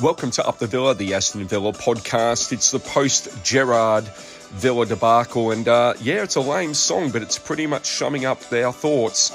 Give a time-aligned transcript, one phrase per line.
[0.00, 2.52] Welcome to Up the Villa, the Aston Villa podcast.
[2.52, 7.36] It's the post Gerrard Villa debacle, and uh, yeah, it's a lame song, but it's
[7.36, 9.30] pretty much summing up our thoughts.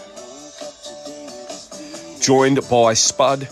[2.25, 3.49] Joined by Spud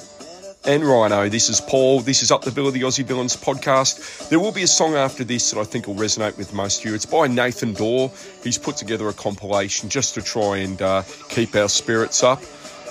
[0.63, 1.27] and Rhino.
[1.27, 1.99] This is Paul.
[1.99, 4.29] This is Up the Villa, the Aussie Villains podcast.
[4.29, 6.85] There will be a song after this that I think will resonate with most of
[6.85, 6.95] you.
[6.95, 8.09] It's by Nathan Dawe.
[8.41, 12.41] He's put together a compilation just to try and uh, keep our spirits up.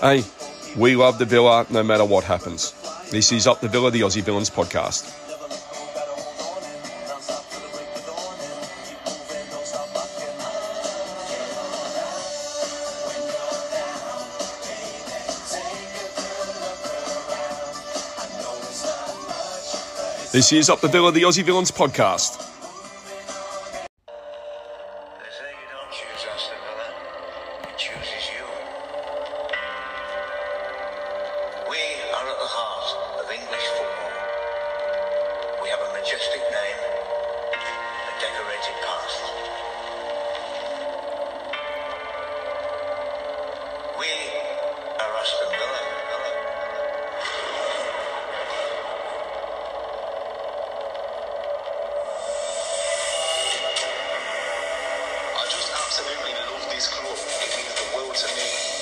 [0.02, 0.24] Hey,
[0.76, 2.74] we love the Villa no matter what happens.
[3.10, 5.02] This is Up the Villa, the Aussie Villains podcast.
[20.30, 22.49] This is Up the Villa, the Aussie Villains podcast.
[55.90, 57.18] Absolutely love this club.
[57.18, 58.79] It means the world to me.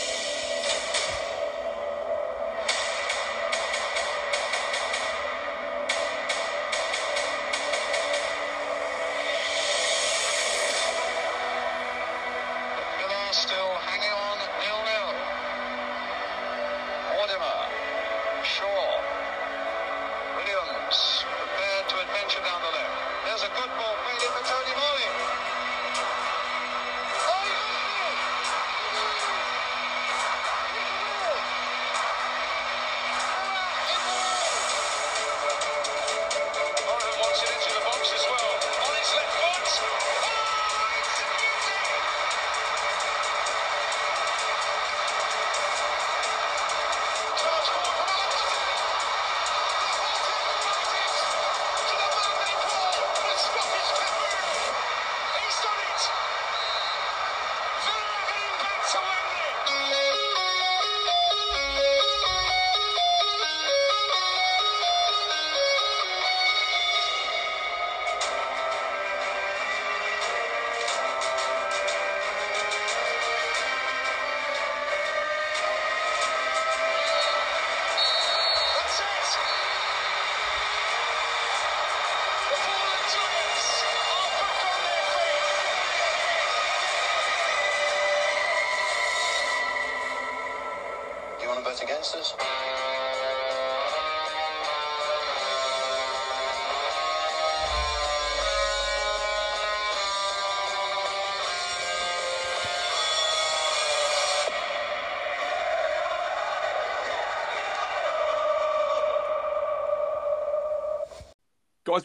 [92.18, 92.34] Guys,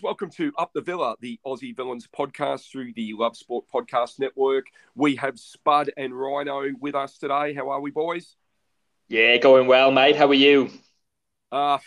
[0.03, 4.67] welcome to Up the Villa, the Aussie Villains podcast through the Love Sport Podcast Network.
[4.93, 7.55] We have Spud and Rhino with us today.
[7.55, 8.35] How are we, boys?
[9.13, 10.15] Yeah, going well, mate.
[10.15, 10.71] How are you?
[11.51, 11.77] Uh,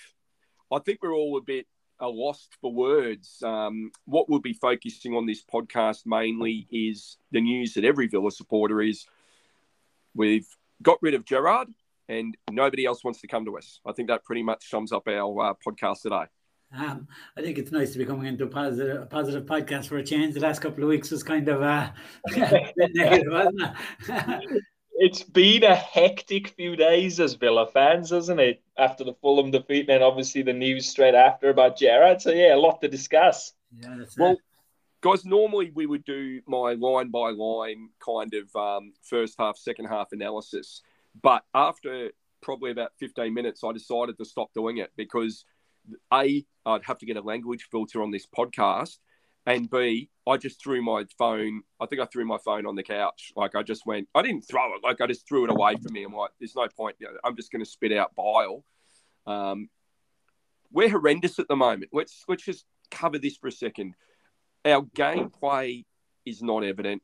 [0.72, 1.66] I think we're all a bit
[2.00, 3.42] uh, lost for words.
[3.42, 8.30] Um, what we'll be focusing on this podcast mainly is the news that every Villa
[8.30, 9.06] supporter is.
[10.14, 10.46] We've
[10.80, 11.66] got rid of Gerrard,
[12.08, 13.80] and nobody else wants to come to us.
[13.84, 16.26] I think that pretty much sums up our uh, podcast today.
[16.76, 19.96] Um, I think it's nice to be coming into a positive, a positive podcast for
[19.96, 20.34] a change.
[20.34, 21.90] The last couple of weeks was kind of uh,
[22.36, 23.62] negative, wasn't
[24.10, 24.62] it?
[24.98, 28.62] It's been a hectic few days as Villa fans, hasn't it?
[28.78, 32.22] After the Fulham defeat, and then obviously the news straight after about Gerrard.
[32.22, 33.52] So yeah, a lot to discuss.
[33.78, 34.38] yeah, that's Well, it.
[35.02, 39.86] guys, normally we would do my line by line kind of um, first half, second
[39.86, 40.82] half analysis.
[41.20, 42.10] But after
[42.42, 45.44] probably about 15 minutes, I decided to stop doing it because
[46.12, 48.98] A, I'd have to get a language filter on this podcast.
[49.46, 51.62] And B, I just threw my phone.
[51.80, 53.32] I think I threw my phone on the couch.
[53.36, 54.82] Like I just went, I didn't throw it.
[54.82, 56.02] Like I just threw it away from me.
[56.02, 56.96] I'm like, there's no point.
[57.24, 58.64] I'm just going to spit out bile.
[59.26, 59.68] Um,
[60.72, 61.90] we're horrendous at the moment.
[61.92, 63.94] Let's let's just cover this for a second.
[64.64, 65.84] Our gameplay
[66.24, 67.02] is not evident.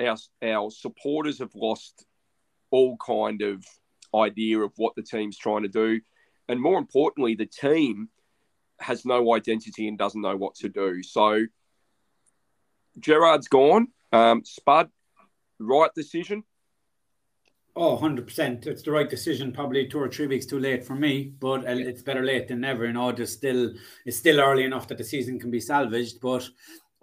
[0.00, 2.04] Our our supporters have lost
[2.70, 3.64] all kind of
[4.14, 6.00] idea of what the team's trying to do,
[6.48, 8.08] and more importantly, the team
[8.80, 11.02] has no identity and doesn't know what to do.
[11.02, 11.46] So
[12.98, 13.88] Gerrard's gone.
[14.12, 14.90] Um, Spud,
[15.58, 16.44] right decision.
[17.76, 18.66] Oh, 100%.
[18.66, 19.52] It's the right decision.
[19.52, 22.86] Probably two or three weeks too late for me, but it's better late than never.
[22.86, 23.72] You know, there's still
[24.04, 26.20] it's still early enough that the season can be salvaged.
[26.20, 26.48] But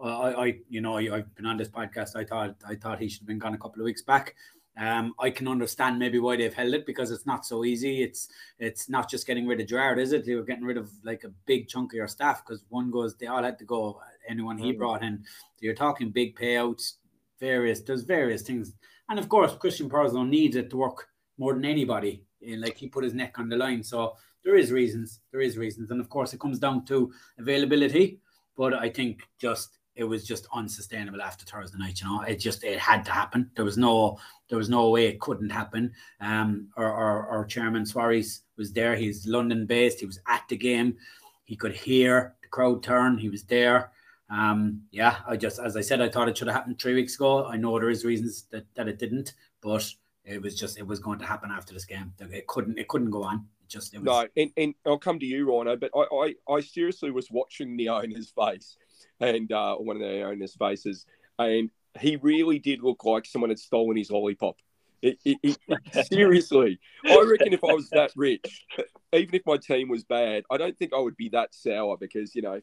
[0.04, 2.18] I, I you know, I, have been on this podcast.
[2.18, 4.36] I thought I thought he should have been gone a couple of weeks back.
[4.78, 8.04] Um, I can understand maybe why they've held it because it's not so easy.
[8.04, 8.28] It's
[8.60, 10.26] it's not just getting rid of Gerrard, is it?
[10.26, 13.16] They were getting rid of like a big chunk of your staff because one goes,
[13.16, 14.02] they all had to go.
[14.30, 14.78] Anyone he mm.
[14.78, 16.94] brought in, so you're talking big payouts,
[17.40, 17.82] various.
[17.82, 18.74] There's various things
[19.10, 21.08] and of course, Christian Purslow needs it to work
[21.38, 22.24] more than anybody.
[22.46, 23.84] And like he put his neck on the line.
[23.84, 25.22] So there is reasons.
[25.32, 25.92] There is reasons.
[25.92, 28.20] And of course, it comes down to availability.
[28.58, 32.02] But I think just it was just unsustainable after Thursday night.
[32.02, 33.52] You know, it just it had to happen.
[33.56, 34.18] There was no
[34.50, 35.92] there was no way it couldn't happen.
[36.22, 38.96] Um, our, our, our chairman Sawiris was there.
[38.96, 40.00] He's London based.
[40.00, 40.96] He was at the game.
[41.44, 43.18] He could hear the crowd turn.
[43.18, 43.92] He was there.
[44.30, 47.16] Um, yeah, I just, as I said, I thought it should have happened three weeks
[47.16, 47.46] ago.
[47.46, 49.88] I know there is reasons that, that it didn't, but
[50.24, 52.12] it was just, it was going to happen after this game.
[52.20, 53.46] It couldn't, it couldn't go on.
[53.62, 54.06] It just, it was...
[54.06, 57.78] no, and, and I'll come to you, Rhino, but I, I, I seriously was watching
[57.78, 58.78] the owner's face
[59.20, 61.06] and uh, one of the owner's faces,
[61.38, 61.70] and
[62.00, 64.58] he really did look like someone had stolen his lollipop.
[65.02, 68.66] It, it, it, seriously, I reckon if I was that rich,
[69.14, 72.34] even if my team was bad, I don't think I would be that sour because
[72.34, 72.60] you know.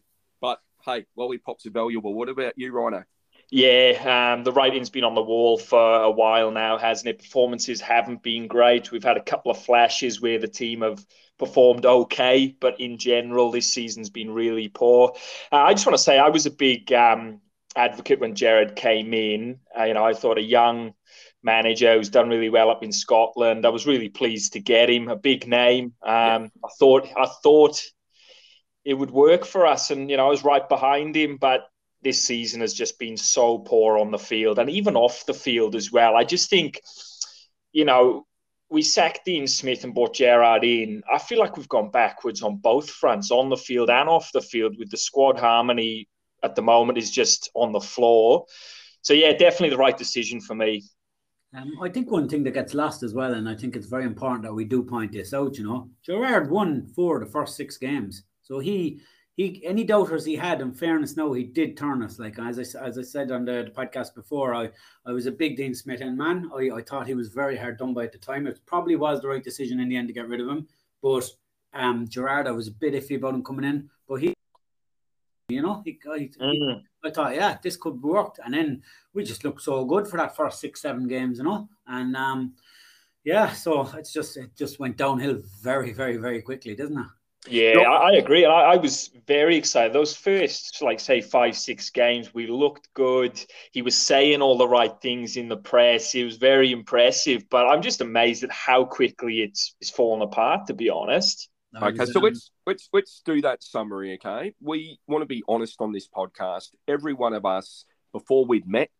[0.84, 2.14] Hey, lollipops are valuable.
[2.14, 3.04] What about you, Rhino?
[3.50, 7.18] Yeah, um, the rating's been on the wall for a while now, hasn't it?
[7.18, 8.90] Performances haven't been great.
[8.90, 11.04] We've had a couple of flashes where the team have
[11.38, 15.12] performed okay, but in general, this season's been really poor.
[15.52, 17.40] Uh, I just want to say I was a big um,
[17.76, 19.60] advocate when Gerrard came in.
[19.78, 20.94] Uh, you know, I thought a young
[21.42, 23.66] manager who's done really well up in Scotland.
[23.66, 25.94] I was really pleased to get him, a big name.
[26.02, 27.82] Um, I thought I thought
[28.84, 29.90] it would work for us.
[29.90, 31.68] And, you know, I was right behind him, but
[32.02, 35.76] this season has just been so poor on the field and even off the field
[35.76, 36.16] as well.
[36.16, 36.80] I just think,
[37.72, 38.26] you know,
[38.70, 41.02] we sacked Dean Smith and brought Gerrard in.
[41.12, 44.40] I feel like we've gone backwards on both fronts, on the field and off the
[44.40, 46.08] field, with the squad harmony
[46.42, 48.46] at the moment is just on the floor.
[49.02, 50.82] So, yeah, definitely the right decision for me.
[51.54, 54.04] Um, I think one thing that gets lost as well, and I think it's very
[54.04, 57.56] important that we do point this out, you know, Gerrard won four of the first
[57.56, 58.24] six games.
[58.42, 59.00] So he
[59.36, 62.18] he any doubters he had, in fairness, no, he did turn us.
[62.18, 64.70] Like as I as I said on the, the podcast before, I
[65.06, 66.50] I was a big Dean Smith and man.
[66.54, 68.46] I, I thought he was very hard done by at the time.
[68.46, 70.68] It probably was the right decision in the end to get rid of him.
[71.02, 71.28] But
[71.74, 74.34] um Gerrard, I was a bit iffy about him coming in, but he
[75.52, 76.82] you know, he, I, mm.
[77.04, 78.36] I thought, yeah, this could work.
[78.44, 81.68] And then we just looked so good for that first six, seven games, you know.
[81.86, 82.54] And um,
[83.24, 87.06] yeah, so it's just it just went downhill very, very, very quickly, doesn't it?
[87.48, 88.44] Yeah, I, I, agree.
[88.44, 89.92] And I, I, was very excited.
[89.92, 93.44] Those first, like, say, five, six games, we looked good.
[93.72, 96.12] He was saying all the right things in the press.
[96.12, 97.50] He was very impressive.
[97.50, 101.48] But I'm just amazed at how quickly it's, it's fallen apart, to be honest.
[101.80, 104.14] Okay, so let's let's let's do that summary.
[104.22, 106.68] Okay, we want to be honest on this podcast.
[106.86, 108.90] Every one of us, before we'd met,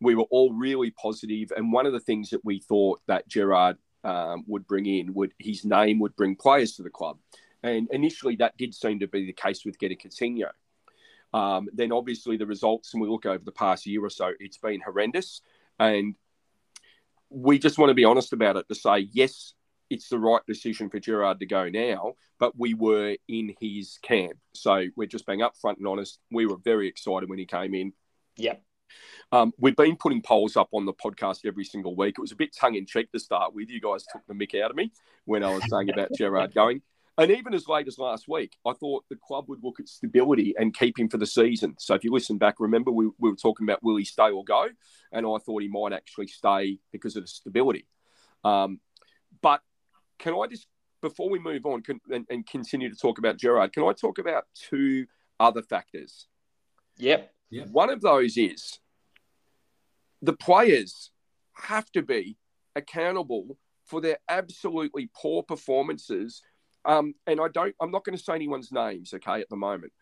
[0.00, 3.78] we were all really positive, and one of the things that we thought that Gerrard
[4.04, 7.18] um, would bring in would his name would bring players to the club.
[7.62, 10.50] And initially, that did seem to be the case with Getty Coutinho.
[11.32, 14.58] Um, then, obviously, the results, and we look over the past year or so, it's
[14.58, 15.42] been horrendous.
[15.78, 16.14] And
[17.30, 19.54] we just want to be honest about it to say, yes,
[19.90, 24.38] it's the right decision for Gerrard to go now, but we were in his camp.
[24.54, 26.18] So we're just being upfront and honest.
[26.30, 27.92] We were very excited when he came in.
[28.36, 28.62] Yep.
[29.32, 32.14] Um, we've been putting polls up on the podcast every single week.
[32.18, 33.68] It was a bit tongue in cheek to start with.
[33.68, 34.92] You guys took the mick out of me
[35.24, 36.82] when I was saying about Gerrard going.
[37.18, 40.54] And even as late as last week, I thought the club would look at stability
[40.56, 41.74] and keep him for the season.
[41.78, 44.44] So if you listen back, remember we, we were talking about will he stay or
[44.44, 44.68] go?
[45.10, 47.86] And I thought he might actually stay because of the stability.
[48.44, 48.78] Um,
[49.42, 49.62] but
[50.20, 50.68] can I just,
[51.02, 54.18] before we move on can, and, and continue to talk about Gerrard, can I talk
[54.18, 55.06] about two
[55.40, 56.28] other factors?
[56.98, 57.32] Yep.
[57.50, 57.68] yep.
[57.68, 58.78] One of those is
[60.22, 61.10] the players
[61.54, 62.36] have to be
[62.76, 66.42] accountable for their absolutely poor performances
[66.88, 69.92] um, and I don't, I'm not going to say anyone's names, okay, at the moment.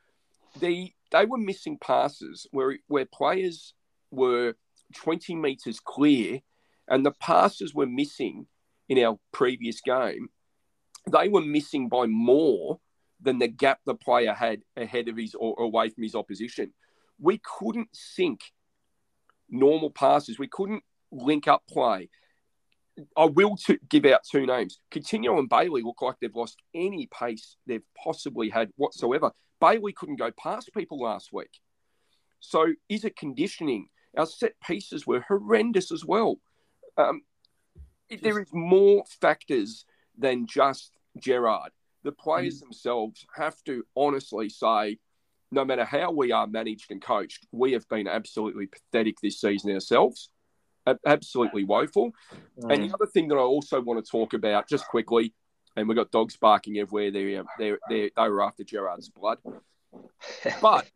[0.60, 3.74] The, they were missing passes where, where players
[4.12, 4.54] were
[4.94, 6.40] 20 metres clear
[6.88, 8.46] and the passes were missing
[8.88, 10.28] in our previous game.
[11.10, 12.78] They were missing by more
[13.20, 16.72] than the gap the player had ahead of his or away from his opposition.
[17.18, 18.40] We couldn't sync
[19.48, 20.38] normal passes.
[20.38, 22.10] We couldn't link up play.
[23.16, 24.78] I will to give out two names.
[24.90, 29.32] Coutinho and Bailey look like they've lost any pace they've possibly had whatsoever.
[29.60, 31.60] Bailey couldn't go past people last week.
[32.40, 33.88] So is it conditioning?
[34.16, 36.36] Our set pieces were horrendous as well.
[36.96, 37.22] Um,
[38.22, 39.84] there is more factors
[40.16, 41.72] than just Gerrard.
[42.02, 44.98] The players themselves have to honestly say,
[45.50, 49.72] no matter how we are managed and coached, we have been absolutely pathetic this season
[49.72, 50.30] ourselves.
[51.04, 52.12] Absolutely woeful.
[52.56, 52.94] And the mm.
[52.94, 55.34] other thing that I also want to talk about, just quickly,
[55.76, 57.10] and we've got dogs barking everywhere.
[57.10, 59.38] They um, they they they were after Gerrard's blood,
[60.62, 60.86] but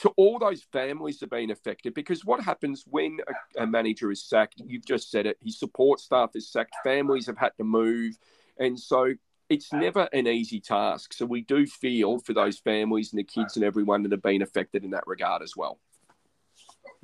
[0.00, 3.18] to all those families have been affected because what happens when
[3.58, 4.62] a, a manager is sacked?
[4.64, 5.38] You've just said it.
[5.42, 6.74] His support staff is sacked.
[6.82, 8.16] Families have had to move,
[8.58, 9.14] and so
[9.48, 11.12] it's never an easy task.
[11.12, 14.42] So we do feel for those families and the kids and everyone that have been
[14.42, 15.78] affected in that regard as well.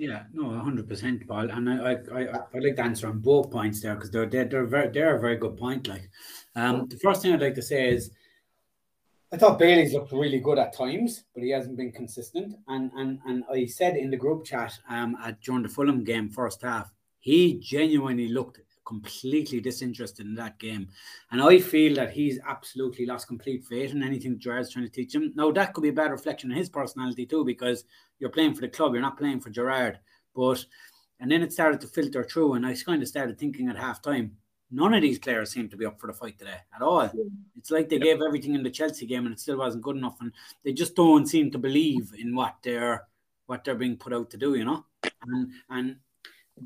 [0.01, 1.51] Yeah, no, hundred percent, Paul.
[1.51, 4.47] And I, I, I, I'd like to answer on both points there because they're, they're,
[4.47, 5.89] they're very, they're a very good point.
[5.89, 6.09] Like,
[6.57, 8.11] um, the first thing I'd like to say is,
[9.31, 12.55] I thought Bailey's looked really good at times, but he hasn't been consistent.
[12.67, 16.31] And and and I said in the group chat, um, at during the Fulham game
[16.31, 18.59] first half, he genuinely looked
[18.91, 20.89] completely disinterested in that game.
[21.31, 25.15] And I feel that he's absolutely lost complete faith in anything Gerrard's trying to teach
[25.15, 25.33] him.
[25.37, 27.85] Now, that could be a bad reflection on his personality too, because
[28.19, 30.01] you're playing for the club, you're not playing for Gerrard.
[30.35, 30.65] But,
[31.21, 34.03] and then it started to filter through, and I kind of started thinking at half
[34.03, 34.37] time,
[34.73, 37.11] none of these players seem to be up for the fight today at all.
[37.57, 40.17] It's like they gave everything in the Chelsea game and it still wasn't good enough,
[40.21, 40.33] and
[40.65, 43.07] they just don't seem to believe in what they're
[43.47, 44.85] what they're being put out to do, you know.
[45.27, 45.97] And and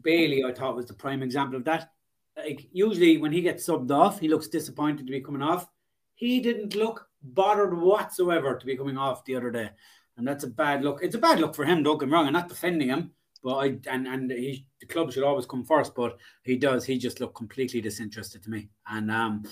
[0.02, 1.93] Bailey, I thought was the prime example of that
[2.36, 5.68] like usually when he gets subbed off, he looks disappointed to be coming off.
[6.14, 9.70] He didn't look bothered whatsoever to be coming off the other day,
[10.16, 11.00] and that's a bad look.
[11.02, 11.82] It's a bad look for him.
[11.82, 12.26] Don't get me wrong.
[12.26, 13.12] I'm not defending him,
[13.42, 15.94] but I and and he, the club should always come first.
[15.94, 16.84] But he does.
[16.84, 18.68] He just looked completely disinterested to me.
[18.88, 19.44] And um,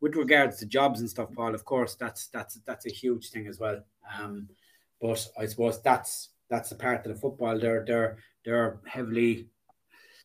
[0.00, 3.46] with regards to jobs and stuff, Paul, of course, that's that's that's a huge thing
[3.46, 3.80] as well.
[4.20, 4.48] Um,
[5.00, 7.58] but I suppose that's that's the part of the football.
[7.58, 9.48] They're they're they're heavily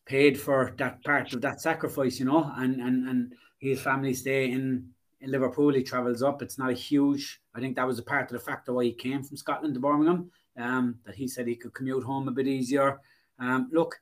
[0.06, 4.52] paid for that part of that sacrifice, you know, and and and his family stay
[4.52, 4.90] in
[5.22, 5.74] in Liverpool.
[5.74, 6.42] He travels up.
[6.42, 7.42] It's not a huge.
[7.56, 9.80] I think that was a part of the factor why he came from Scotland to
[9.80, 10.32] Birmingham.
[10.56, 13.00] Um, that he said he could commute home a bit easier.
[13.40, 14.00] Um, look,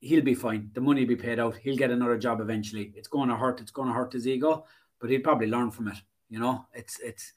[0.00, 0.70] he'll be fine.
[0.74, 1.56] The money will be paid out.
[1.56, 2.92] He'll get another job eventually.
[2.96, 3.60] It's going to hurt.
[3.60, 4.64] It's going to hurt his ego,
[4.98, 5.98] but he'll probably learn from it.
[6.28, 7.32] You know, it's it's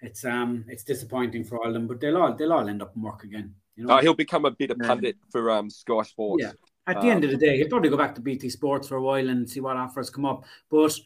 [0.00, 2.96] it's um it's disappointing for all of them, but they'll all they'll all end up
[2.96, 3.54] in work again.
[3.76, 6.44] You know, Uh, he'll become a bit of pundit for um, Sky Sports.
[6.44, 6.52] Yeah.
[6.90, 8.96] At the end of the um, day, he'll probably go back to BT Sports for
[8.96, 10.44] a while and see what offers come up.
[10.70, 10.98] But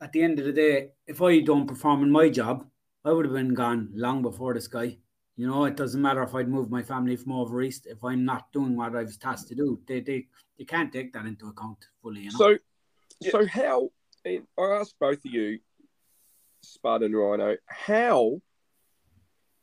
[0.00, 2.66] at the end of the day, if I don't perform in my job,
[3.04, 4.98] I would have been gone long before this guy.
[5.36, 7.86] You know, it doesn't matter if I'd moved my family from over east.
[7.86, 10.26] If I'm not doing what I was tasked to do, they they,
[10.58, 12.22] they can't take that into account fully.
[12.22, 12.38] You know.
[12.38, 13.90] So, so how?
[14.26, 15.60] I ask both of you,
[16.62, 18.40] Spud and Rhino, how,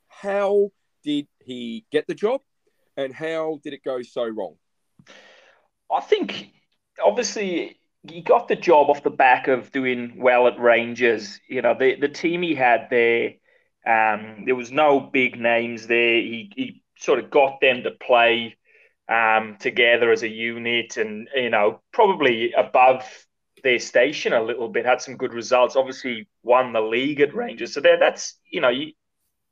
[0.07, 0.71] how
[1.03, 2.41] did he get the job,
[2.97, 4.55] and how did it go so wrong?
[5.91, 6.51] I think
[7.03, 7.77] obviously
[8.09, 11.39] he got the job off the back of doing well at Rangers.
[11.47, 13.33] You know, the the team he had there,
[13.85, 16.15] um, there was no big names there.
[16.15, 18.55] He he sort of got them to play
[19.09, 23.03] um, together as a unit, and you know, probably above
[23.63, 24.85] their station a little bit.
[24.85, 25.75] Had some good results.
[25.75, 27.73] Obviously, won the league at Rangers.
[27.73, 28.93] So there, that's you know, you,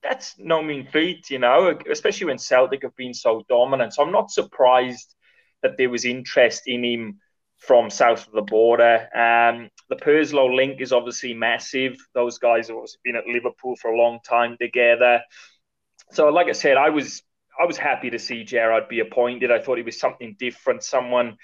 [0.01, 1.29] that's no mean feat.
[1.29, 3.93] You know, especially when Celtic have been so dominant.
[3.93, 5.15] So I'm not surprised
[5.63, 7.19] that there was interest in him
[7.57, 9.07] from south of the border.
[9.15, 11.95] Um, the Purslow link is obviously massive.
[12.13, 15.21] Those guys have obviously been at Liverpool for a long time together.
[16.11, 17.23] So, like I said, I was
[17.59, 19.51] I was happy to see Gerrard be appointed.
[19.51, 21.37] I thought he was something different, someone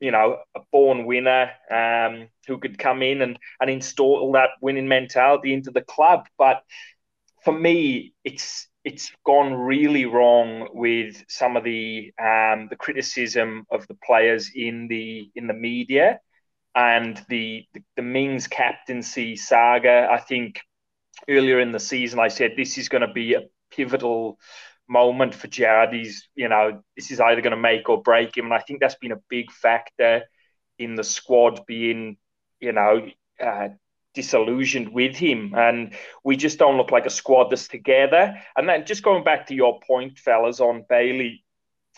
[0.00, 4.88] you know, a born winner um, who could come in and and install that winning
[4.88, 6.26] mentality into the club.
[6.38, 6.62] But
[7.44, 13.86] for me, it's it's gone really wrong with some of the um, the criticism of
[13.88, 16.20] the players in the in the media
[16.74, 20.08] and the, the the Mings captaincy saga.
[20.10, 20.60] I think
[21.28, 24.38] earlier in the season I said this is going to be a pivotal
[24.88, 25.92] moment for Gerrard.
[25.92, 28.80] He's you know this is either going to make or break him, and I think
[28.80, 30.22] that's been a big factor
[30.78, 32.16] in the squad being
[32.60, 33.06] you know.
[33.38, 33.68] Uh,
[34.14, 38.34] disillusioned with him and we just don't look like a squad that's together.
[38.56, 41.44] And then just going back to your point fellas on Bailey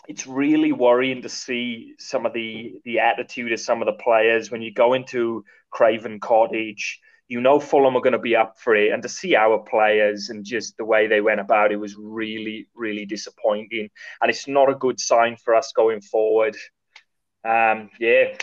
[0.07, 4.51] it's really worrying to see some of the the attitude of some of the players.
[4.51, 8.75] When you go into Craven Cottage you know Fulham are going to be up for
[8.75, 11.95] it and to see our players and just the way they went about it was
[11.97, 13.89] really really disappointing.
[14.21, 16.55] And it's not a good sign for us going forward.
[17.43, 18.35] Um yeah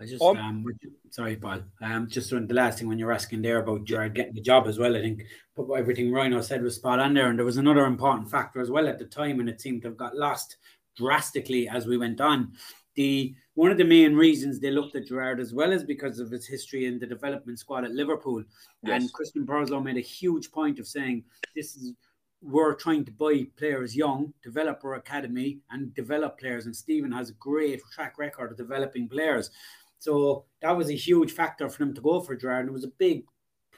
[0.00, 0.64] I just Um, um,
[1.10, 1.62] sorry, Paul.
[1.80, 4.66] Um, just on the last thing when you're asking there about Gerrard getting the job
[4.66, 5.22] as well, I think
[5.54, 8.70] but everything Rhino said was spot on there, and there was another important factor as
[8.70, 10.56] well at the time, and it seemed to have got lost
[10.96, 12.52] drastically as we went on.
[12.94, 16.30] The one of the main reasons they looked at Gerrard as well is because of
[16.30, 18.42] his history in the development squad at Liverpool.
[18.82, 19.02] Yes.
[19.02, 21.24] And Christian Purslow made a huge point of saying
[21.54, 21.94] this is
[22.42, 26.66] we're trying to buy players young, develop our academy, and develop players.
[26.66, 29.50] And Steven has a great track record of developing players.
[29.98, 32.60] So that was a huge factor for them to go for Gerrard.
[32.60, 33.24] And it was a big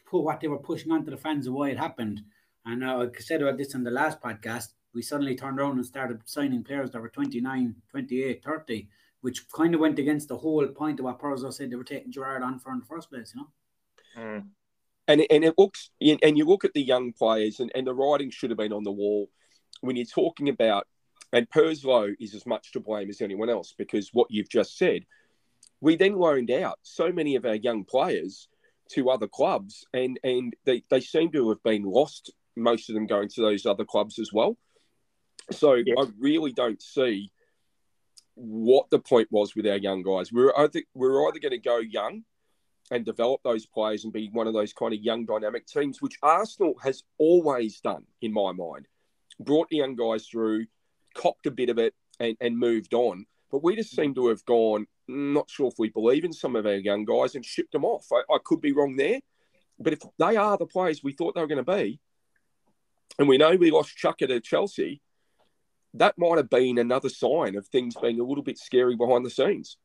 [0.06, 2.22] pull what they were pushing onto the fans of why it happened.
[2.64, 5.86] And uh, I said about this on the last podcast, we suddenly turned around and
[5.86, 8.88] started signing players that were 29, 28, 30,
[9.20, 12.12] which kind of went against the whole point of what Purslow said they were taking
[12.12, 13.48] Gerrard on for in the first place, you know?
[14.16, 14.46] Mm.
[15.06, 18.30] and and it looks and you look at the young players and, and the writing
[18.30, 19.28] should have been on the wall
[19.80, 20.88] when you're talking about
[21.32, 25.04] and Purslow is as much to blame as anyone else because what you've just said
[25.80, 28.48] we then loaned out so many of our young players
[28.90, 33.06] to other clubs and and they, they seem to have been lost most of them
[33.06, 34.56] going to those other clubs as well
[35.50, 35.74] so.
[35.76, 37.30] I really don't see
[38.34, 41.78] what the point was with our young guys we're either we're either going to go
[41.78, 42.22] young
[42.90, 46.16] and develop those players and be one of those kind of young dynamic teams, which
[46.22, 48.86] Arsenal has always done in my mind.
[49.40, 50.66] Brought the young guys through,
[51.14, 53.26] copped a bit of it, and, and moved on.
[53.50, 56.54] But we just seem to have gone, "Mm, not sure if we believe in some
[56.56, 58.06] of our young guys and shipped them off.
[58.12, 59.20] I, I could be wrong there.
[59.78, 62.00] But if they are the players we thought they were going to be,
[63.18, 65.00] and we know we lost Chucker to Chelsea,
[65.94, 69.30] that might have been another sign of things being a little bit scary behind the
[69.30, 69.76] scenes.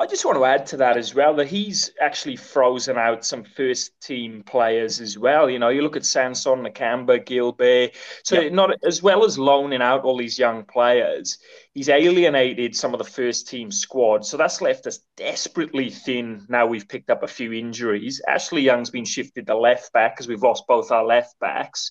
[0.00, 3.42] I just want to add to that as well that he's actually frozen out some
[3.42, 5.50] first team players as well.
[5.50, 7.96] You know, you look at Sanson, Nakamba, Gilbert.
[8.22, 8.50] So Yeah.
[8.50, 11.38] not as well as loaning out all these young players,
[11.74, 14.24] he's alienated some of the first team squad.
[14.24, 16.46] So that's left us desperately thin.
[16.48, 18.22] Now we've picked up a few injuries.
[18.28, 21.90] Ashley Young's been shifted to left back because we've lost both our left backs.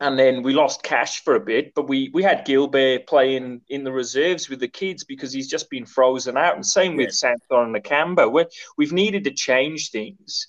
[0.00, 3.84] And then we lost Cash for a bit, but we we had Gilbert playing in
[3.84, 6.56] the reserves with the kids because he's just been frozen out.
[6.56, 8.30] And same with Sanson and Nakamba.
[8.30, 8.44] we
[8.76, 10.48] we've needed to change things,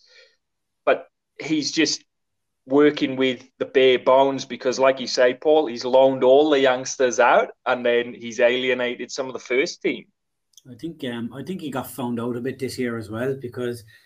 [0.84, 1.08] but
[1.40, 2.04] he's just
[2.66, 7.20] working with the bare bones because, like you say, Paul, he's loaned all the youngsters
[7.20, 10.06] out and then he's alienated some of the first team.
[10.70, 13.36] I think um, I think he got found out a bit this year as well
[13.40, 14.05] because I don't-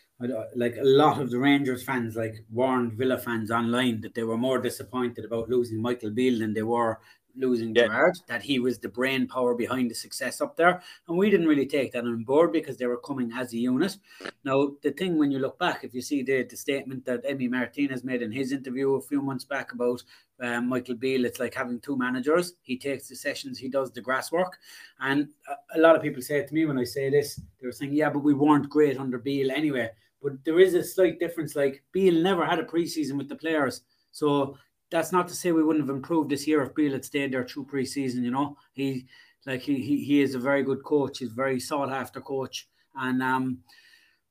[0.55, 4.37] like a lot of the Rangers fans, like warned Villa fans online that they were
[4.37, 6.99] more disappointed about losing Michael Beale than they were
[7.35, 7.87] losing Yeah.
[7.87, 10.81] Gerrard, that he was the brain power behind the success up there.
[11.07, 13.97] And we didn't really take that on board because they were coming as a unit.
[14.43, 17.49] Now, the thing when you look back, if you see the, the statement that Emi
[17.49, 20.03] Martinez made in his interview a few months back about
[20.41, 22.53] um, Michael Beale, it's like having two managers.
[22.61, 24.57] He takes the sessions, he does the grass work.
[24.99, 27.67] And a, a lot of people say it to me when I say this, they
[27.67, 29.91] were saying, yeah, but we weren't great under Beale anyway.
[30.21, 31.55] But there is a slight difference.
[31.55, 33.81] Like Beale never had a preseason with the players.
[34.11, 34.57] So
[34.91, 37.47] that's not to say we wouldn't have improved this year if Beale had stayed there
[37.47, 38.57] through preseason, you know.
[38.73, 39.05] He
[39.45, 42.67] like he he, he is a very good coach, he's very sought after coach.
[42.95, 43.59] And um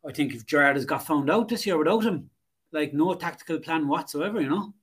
[0.07, 2.31] I think if Gerrard has got found out this year without him,
[2.73, 4.75] like no tactical plan whatsoever, you know.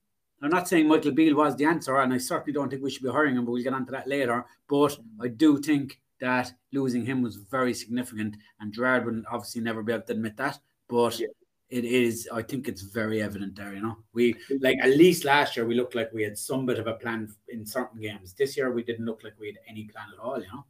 [0.42, 3.02] I'm not saying Michael Beale was the answer, and I certainly don't think we should
[3.02, 4.44] be hiring him, but we'll get onto that later.
[4.68, 9.82] But I do think that losing him was very significant, and Gerrard would obviously never
[9.82, 10.58] be able to admit that.
[10.88, 11.28] But Yeah.
[11.68, 13.96] it is, I think it's very evident there, you know.
[14.12, 16.94] We like at least last year we looked like we had some bit of a
[16.94, 18.34] plan in certain games.
[18.34, 20.64] This year we didn't look like we had any plan at all, you know.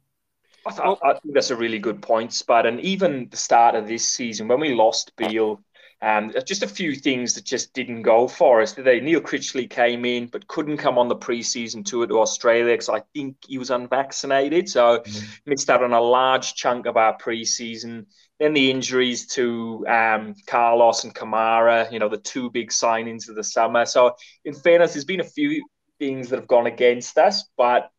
[0.65, 2.65] I, th- I think that's a really good point, Spud.
[2.65, 5.61] And even the start of this season, when we lost Beale,
[6.01, 8.73] um, just a few things that just didn't go for us.
[8.73, 12.89] They Neil Critchley came in, but couldn't come on the preseason tour to Australia because
[12.89, 15.03] I think he was unvaccinated, so
[15.45, 18.05] missed out on a large chunk of our preseason.
[18.39, 23.35] Then the injuries to um, Carlos and Kamara, you know, the two big signings of
[23.35, 23.83] the summer.
[23.87, 25.65] So, in fairness, there's been a few
[25.97, 27.89] things that have gone against us, but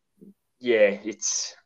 [0.60, 1.56] yeah, it's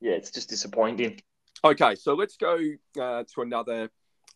[0.00, 1.20] yeah, it's just disappointing.
[1.64, 2.58] Okay, so let's go
[3.00, 3.90] uh, to another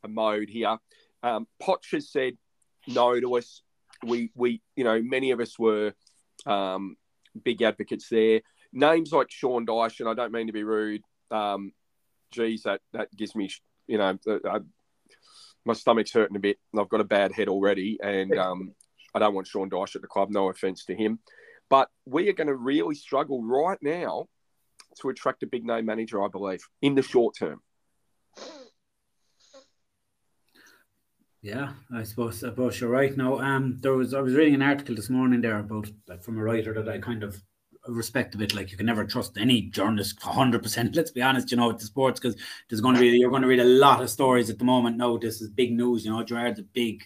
[0.07, 0.79] mode here.
[1.25, 2.35] Um, Potch has said
[2.87, 3.63] no to us.
[4.05, 5.95] We, we, you know, many of us were
[6.45, 6.97] um,
[7.43, 8.43] big advocates there.
[8.73, 11.03] Names like Sean Dyche, and I don't mean to be rude.
[11.31, 11.73] Um,
[12.31, 13.49] geez, that that gives me,
[13.87, 14.59] you know, uh,
[15.65, 18.75] my stomach's hurting a bit, and I've got a bad head already, and um,
[19.15, 20.29] I don't want Sean Dyche at the club.
[20.31, 21.21] No offense to him,
[21.71, 24.27] but we are going to really struggle right now
[25.01, 27.63] to attract a big name manager, I believe, in the short term.
[31.45, 33.15] Yeah, I suppose I suppose you're right.
[33.15, 36.39] Now, um, there was I was reading an article this morning there about like from
[36.39, 37.43] a writer that I kind of
[37.87, 38.55] respect a bit.
[38.55, 40.97] Like you can never trust any journalist hundred percent.
[40.97, 43.43] Let's be honest, you know, with the sports because there's going to be you're going
[43.43, 44.97] to read a lot of stories at the moment.
[44.97, 46.07] No, this is big news.
[46.07, 47.05] You know, Gerrard's a big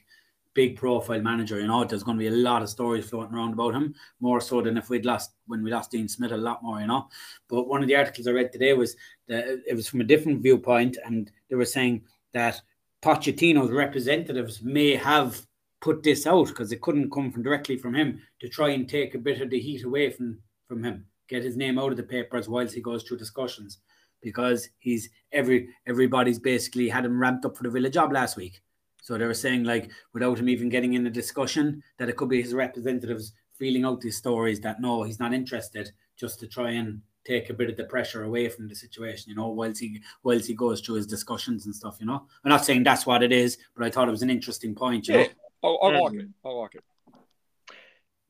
[0.55, 1.59] big profile manager.
[1.59, 4.41] You know, there's going to be a lot of stories floating around about him, more
[4.41, 6.81] so than if we'd lost when we lost Dean Smith a lot more.
[6.81, 7.09] You know,
[7.49, 8.95] but one of the articles I read today was
[9.27, 12.03] that it was from a different viewpoint, and they were saying
[12.35, 12.63] that
[13.03, 15.47] Pochettino's representatives may have
[15.81, 19.15] put this out because it couldn't come from directly from him to try and take
[19.15, 22.03] a bit of the heat away from from him, get his name out of the
[22.03, 23.79] papers whilst he goes through discussions,
[24.21, 28.61] because he's every everybody's basically had him ramped up for the Villa job last week.
[29.01, 32.29] So they were saying like without him even getting in the discussion that it could
[32.29, 36.73] be his representatives feeling out these stories that no, he's not interested, just to try
[36.73, 40.01] and take a bit of the pressure away from the situation, you know, whilst he
[40.23, 42.27] whilst he goes through his discussions and stuff, you know.
[42.45, 45.09] I'm not saying that's what it is, but I thought it was an interesting point.
[45.09, 45.27] You Yeah,
[45.63, 45.79] know?
[45.83, 46.29] I, I like it.
[46.45, 46.85] I like it.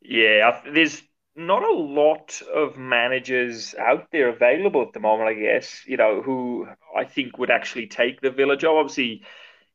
[0.01, 1.03] Yeah, there's
[1.37, 6.21] not a lot of managers out there available at the moment, I guess, you know,
[6.21, 8.77] who I think would actually take the Villa job.
[8.77, 9.23] Obviously,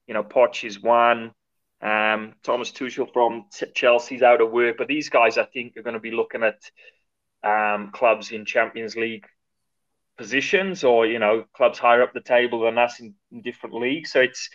[0.08, 1.32] you know, Poch is one.
[1.82, 5.84] Um, Thomas Tuchel from T- Chelsea's out of work, but these guys, I think, are
[5.84, 6.60] going to be looking at
[7.44, 9.26] um, clubs in Champions League
[10.18, 14.12] positions, or you know, clubs higher up the table than us in, in different leagues.
[14.12, 14.50] So it's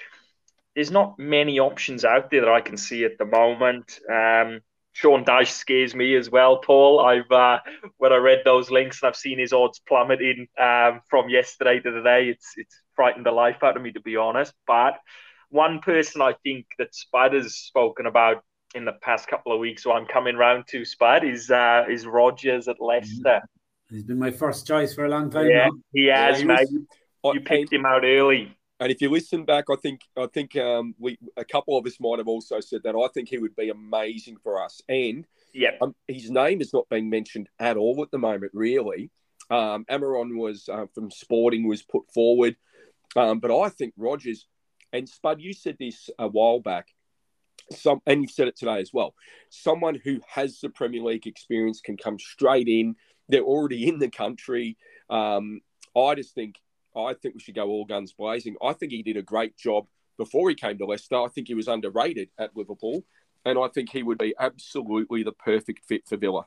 [0.75, 3.99] there's not many options out there that I can see at the moment.
[4.09, 4.61] Um,
[4.93, 7.01] Sean Dyche scares me as well, Paul.
[7.01, 7.59] I've uh,
[7.99, 11.91] when I read those links and I've seen his odds plummeting um, from yesterday to
[11.91, 12.29] today.
[12.29, 14.55] It's it's frightened the life out of me to be honest.
[14.67, 14.95] But
[15.51, 18.43] one person I think that Spud has spoken about
[18.75, 22.07] in the past couple of weeks, so I'm coming round to Spud, is uh, is
[22.07, 23.41] Rodgers at Leicester.
[23.91, 25.71] He's been my first choice for a long time Yeah, now.
[25.95, 26.59] he has, he mate.
[26.61, 26.87] was- You,
[27.25, 28.55] I- you picked and- him out early.
[28.81, 31.99] And if you listen back, I think I think um, we a couple of us
[31.99, 34.81] might have also said that I think he would be amazing for us.
[34.89, 39.11] And Yeah, um, his name is not being mentioned at all at the moment, really.
[39.51, 42.55] Um, Amorim was uh, from Sporting was put forward,
[43.17, 44.47] um, but I think Rodgers
[44.93, 45.41] and Spud.
[45.41, 46.87] You said this a while back.
[47.73, 49.15] Some and you've said it today as well.
[49.51, 52.97] Someone who has the Premier League experience can come straight in.
[53.29, 54.77] They're already in the country.
[55.11, 55.61] Um,
[55.97, 56.57] I just think
[56.97, 58.57] I think we should go all guns blazing.
[58.63, 61.17] I think he did a great job before he came to Leicester.
[61.17, 63.05] I think he was underrated at Liverpool,
[63.45, 66.47] and I think he would be absolutely the perfect fit for Villa.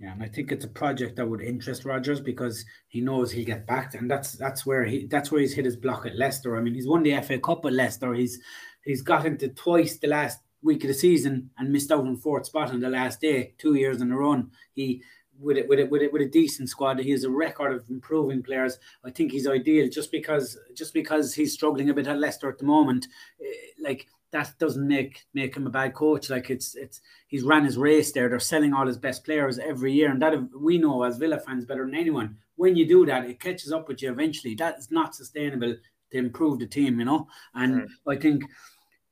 [0.00, 3.44] Yeah, and I think it's a project that would interest Rodgers because he knows he'll
[3.44, 6.56] get backed, and that's that's where he that's where he's hit his block at Leicester.
[6.56, 8.14] I mean, he's won the FA Cup at Leicester.
[8.14, 8.38] He's
[8.84, 12.46] he's got into twice the last week of the season and missed out on fourth
[12.46, 14.50] spot on the last day, two years in a run.
[14.74, 15.02] He
[15.40, 16.98] with it with it with it with a decent squad.
[16.98, 18.78] He has a record of improving players.
[19.04, 22.58] I think he's ideal just because just because he's struggling a bit at Leicester at
[22.58, 23.06] the moment.
[23.40, 23.44] eh,
[23.80, 26.28] Like that doesn't make make him a bad coach.
[26.28, 28.28] Like it's it's he's ran his race there.
[28.28, 31.64] They're selling all his best players every year, and that we know as Villa fans
[31.64, 32.36] better than anyone.
[32.56, 34.54] When you do that, it catches up with you eventually.
[34.56, 35.76] That is not sustainable
[36.10, 37.28] to improve the team, you know.
[37.54, 38.44] And I think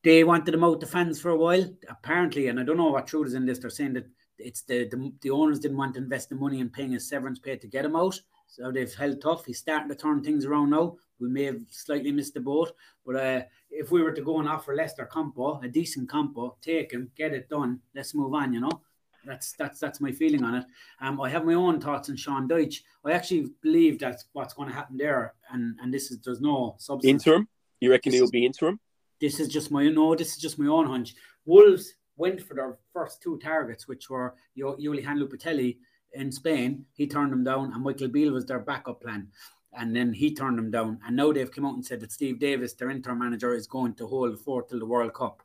[0.02, 2.48] they wanted him out the fans for a while, apparently.
[2.48, 3.58] And I don't know what truth is in this.
[3.58, 4.06] They're saying that
[4.38, 7.38] it's the the, the owners didn't want to invest the money in paying his severance
[7.38, 8.20] pay to get him out.
[8.46, 9.44] So they've held tough.
[9.44, 10.96] He's starting to turn things around now.
[11.18, 12.72] We may have slightly missed the boat,
[13.04, 16.92] but uh, if we were to go and offer Leicester Campo, a decent Campo, take
[16.92, 17.80] him, get it done.
[17.94, 18.52] Let's move on.
[18.52, 18.82] You know,
[19.26, 20.64] that's that's that's my feeling on it.
[21.00, 22.80] Um, I have my own thoughts on Sean Dyche.
[23.04, 26.76] I actually believe that's what's going to happen there, and and this is there's no
[26.78, 27.26] substance.
[27.26, 27.48] Interim?
[27.80, 28.80] You reckon This he'll is- be interim?
[29.20, 30.14] This is just my no.
[30.14, 31.14] This is just my own hunch.
[31.44, 35.78] Wolves went for their first two targets, which were Yo- Julian Lopetegui
[36.14, 36.84] in Spain.
[36.94, 39.28] He turned them down, and Michael Beale was their backup plan.
[39.78, 40.98] And then he turned them down.
[41.06, 43.94] And now they've come out and said that Steve Davis, their interim manager, is going
[43.94, 45.42] to hold forth till the World Cup.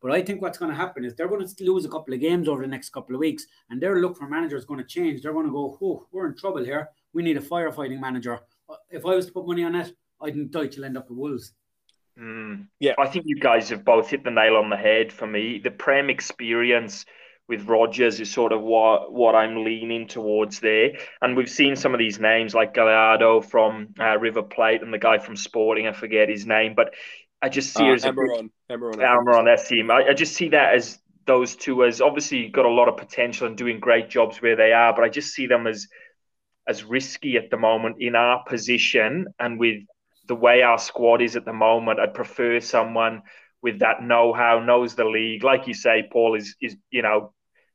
[0.00, 2.20] But I think what's going to happen is they're going to lose a couple of
[2.20, 4.86] games over the next couple of weeks, and their look for manager is going to
[4.86, 5.22] change.
[5.22, 6.88] They're going to go, "Oh, we're in trouble here.
[7.12, 8.40] We need a firefighting manager."
[8.90, 11.18] If I was to put money on it, I think Dyche will end up with
[11.18, 11.52] Wolves.
[12.18, 12.68] Mm.
[12.80, 12.94] Yeah.
[12.98, 15.58] I think you guys have both hit the nail on the head for me.
[15.58, 17.04] The Prem experience
[17.48, 20.92] with Rodgers is sort of what what I'm leaning towards there.
[21.20, 24.98] And we've seen some of these names like Gallardo from uh, River Plate and the
[24.98, 26.94] guy from Sporting, I forget his name, but
[27.42, 28.50] I just see Uh, as Amaron.
[28.70, 28.98] Amaron.
[28.98, 29.90] Almiron, that's him.
[29.90, 33.46] I, I just see that as those two as obviously got a lot of potential
[33.46, 35.88] and doing great jobs where they are, but I just see them as
[36.66, 39.82] as risky at the moment in our position and with
[40.26, 42.00] the way our squad is at the moment.
[42.00, 43.22] I'd prefer someone
[43.64, 47.32] with that know-how, knows the league, like you say, Paul is is you know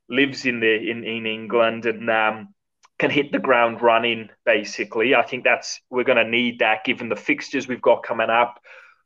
[0.08, 2.54] lives in the in in England and um,
[3.00, 4.30] can hit the ground running.
[4.46, 8.30] Basically, I think that's we're going to need that given the fixtures we've got coming
[8.30, 8.62] up.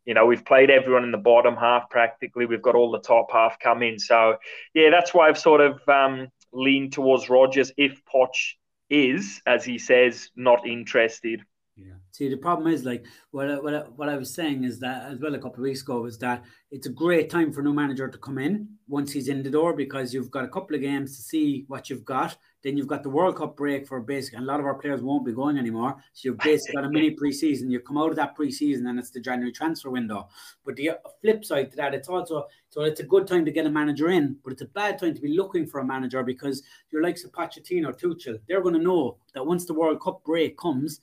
[0.06, 2.46] You know, we've played everyone in the bottom half practically.
[2.46, 3.98] We've got all the top half coming.
[3.98, 4.36] So,
[4.74, 8.56] yeah, that's why I've sort of um, leaned towards Rodgers if Poch
[8.90, 11.42] is, as he says, not interested.
[11.76, 11.94] Yeah.
[12.12, 15.12] See, the problem is like what I, what I, what I was saying is that
[15.12, 17.64] as well a couple of weeks ago was that it's a great time for a
[17.64, 20.76] new manager to come in once he's in the door because you've got a couple
[20.76, 22.38] of games to see what you've got.
[22.64, 25.02] Then you've got the World Cup break for basic, and a lot of our players
[25.02, 25.98] won't be going anymore.
[26.14, 27.70] So you've basically got a mini preseason.
[27.70, 30.30] You come out of that preseason, and it's the January transfer window.
[30.64, 33.66] But the flip side to that, it's also so it's a good time to get
[33.66, 36.64] a manager in, but it's a bad time to be looking for a manager because
[36.92, 40.58] your likes of Pochettino, Tuchel, they're going to know that once the World Cup break
[40.58, 41.02] comes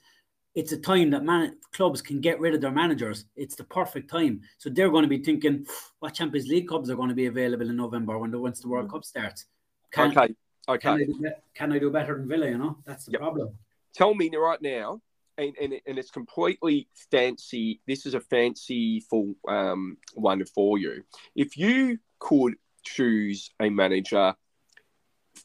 [0.54, 3.24] it's a time that man- clubs can get rid of their managers.
[3.36, 4.40] It's the perfect time.
[4.58, 5.66] So they're going to be thinking,
[6.00, 8.68] what Champions League clubs are going to be available in November when the once the
[8.68, 8.92] World mm.
[8.92, 9.46] Cup starts?
[9.92, 10.34] Can, okay,
[10.68, 10.78] okay.
[10.78, 12.48] Can I, do, can I do better than Villa?
[12.48, 13.20] You know, that's the yep.
[13.20, 13.56] problem.
[13.94, 15.00] Tell me right now,
[15.38, 17.80] and, and, and it's completely fancy.
[17.86, 21.02] This is a fanciful um, one for you.
[21.34, 24.34] If you could choose a manager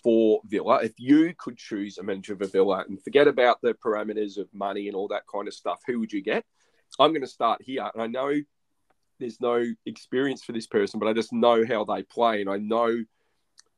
[0.04, 4.38] for Villa, if you could choose a manager for Villa and forget about the parameters
[4.38, 6.46] of money and all that kind of stuff, who would you get?
[7.00, 7.90] I'm going to start here.
[7.94, 8.34] And I know
[9.20, 12.42] there's no experience for this person, but I just know how they play.
[12.42, 13.04] And I know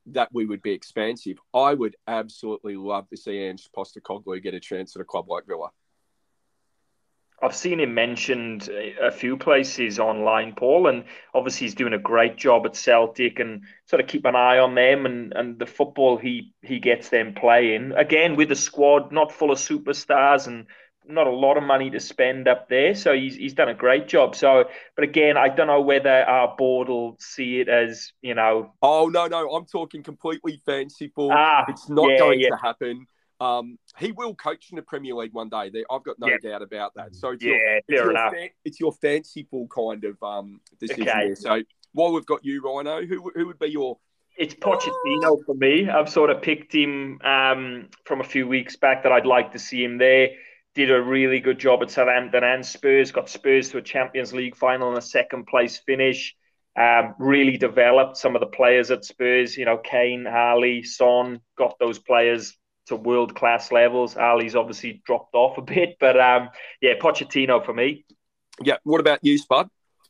[0.08, 1.38] that we would be expansive.
[1.54, 5.46] I would absolutely love to see Ange Postecoglou get a chance at a club like
[5.46, 5.70] Villa.
[7.42, 8.68] I've seen him mentioned
[9.00, 11.04] a few places online, Paul, and
[11.36, 14.74] obviously he's doing a great job at Celtic and sort of keep an eye on
[14.74, 17.92] them and, and the football he, he gets them playing.
[17.96, 20.66] Again, with a squad not full of superstars and
[21.08, 22.96] not a lot of money to spend up there.
[22.96, 24.36] So he's, he's done a great job.
[24.36, 28.74] So, but again, I don't know whether our board will see it as, you know.
[28.82, 31.30] Oh, no, no, I'm talking completely fanciful.
[31.32, 32.50] Ah, it's not yeah, going yeah.
[32.50, 33.06] to happen.
[33.40, 35.72] Um, he will coach in the Premier League one day.
[35.92, 37.16] I've got no doubt about that.
[37.16, 38.34] So it's yeah, your, fair it's your enough.
[38.34, 41.28] Fan, it's your fanciful kind of um, decision okay.
[41.28, 41.36] there.
[41.36, 41.62] So
[41.94, 43.98] while we've got you, Rhino, who who would be your
[44.38, 45.90] it's Pochettino for me.
[45.90, 49.60] I've sort of picked him um, from a few weeks back that I'd like to
[49.60, 50.30] see him there.
[50.76, 53.12] Did a really good job at Southampton and Spurs.
[53.12, 56.36] Got Spurs to a Champions League final and a second place finish.
[56.80, 59.58] Um, really developed some of the players at Spurs.
[59.58, 61.42] You know, Kane, Alli, Son.
[61.58, 62.56] Got those players
[62.88, 64.18] to world class levels.
[64.18, 66.50] Alli's obviously dropped off a bit, but um,
[66.82, 68.06] yeah, Pochettino for me.
[68.62, 68.78] Yeah.
[68.84, 69.70] What about you, Spud?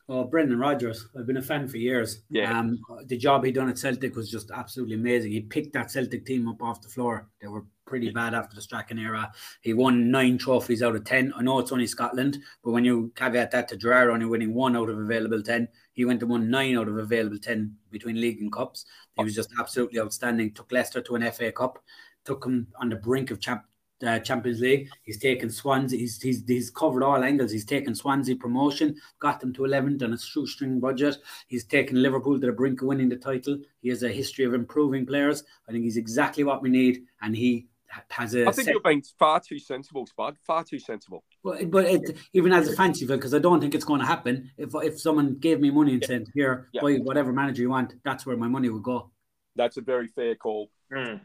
[0.10, 1.06] Oh, Brendan Rodgers.
[1.20, 2.22] I've been a fan for years.
[2.30, 2.58] Yeah.
[2.58, 5.34] Um, the job he done at Celtic was just absolutely amazing.
[5.34, 7.28] He picked that Celtic team up off the floor.
[7.42, 9.30] They were pretty bad after the Strachan era.
[9.62, 11.34] He won nine trophies out of ten.
[11.36, 14.78] I know it's only Scotland, but when you caveat that to Gerrard only winning one
[14.78, 18.40] out of available ten, he went to won nine out of available ten between league
[18.40, 18.86] and cups.
[19.18, 20.54] He was just absolutely outstanding.
[20.54, 21.84] Took Leicester to an FA Cup
[22.28, 23.63] took him on the brink of champ,
[24.06, 24.90] uh, Champions League.
[25.02, 25.98] He's taken Swansea.
[25.98, 27.52] He's, he's he's covered all angles.
[27.52, 31.16] He's taken Swansea promotion, got them to 11th on a shoestring budget.
[31.48, 33.58] He's taken Liverpool to the brink of winning the title.
[33.82, 35.44] He has a history of improving players.
[35.68, 37.68] I think he's exactly what we need, and he
[38.10, 38.42] has a.
[38.42, 38.74] I think set...
[38.74, 40.36] you're being far too sensible, Spud.
[40.46, 41.24] Far too sensible.
[41.44, 44.52] Well, but it, even as a fancy because I don't think it's going to happen.
[44.58, 46.08] If if someone gave me money and yeah.
[46.08, 46.82] said, "Here, yeah.
[46.82, 49.12] buy whatever manager you want," that's where my money would go.
[49.56, 50.70] That's a very fair call.
[50.94, 51.22] Mm.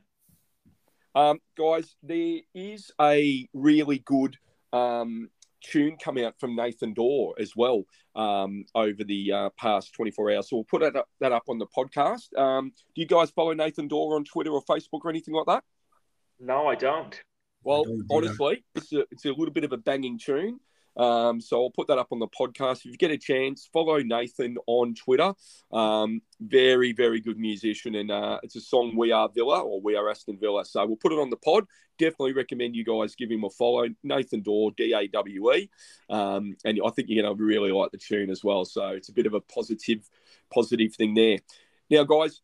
[1.14, 4.36] Um, guys, there is a really good
[4.72, 5.28] um,
[5.62, 10.48] tune coming out from Nathan Dawe as well um, over the uh, past 24 hours.
[10.48, 12.36] So we'll put that up, that up on the podcast.
[12.38, 15.64] Um, do you guys follow Nathan Dawe on Twitter or Facebook or anything like that?
[16.40, 17.20] No, I don't.
[17.62, 20.58] Well, I don't honestly, it's a, it's a little bit of a banging tune.
[20.96, 22.78] Um, so I'll put that up on the podcast.
[22.78, 25.32] If you get a chance, follow Nathan on Twitter.
[25.72, 27.94] Um, very, very good musician.
[27.94, 30.64] And uh, it's a song, We Are Villa or We Are Aston Villa.
[30.64, 31.64] So we'll put it on the pod.
[31.98, 33.86] Definitely recommend you guys give him a follow.
[34.02, 35.70] Nathan Dawe, D A W E.
[36.10, 38.64] Um, and I think you're going to really like the tune as well.
[38.64, 40.08] So it's a bit of a positive,
[40.52, 41.38] positive thing there.
[41.88, 42.42] Now, guys,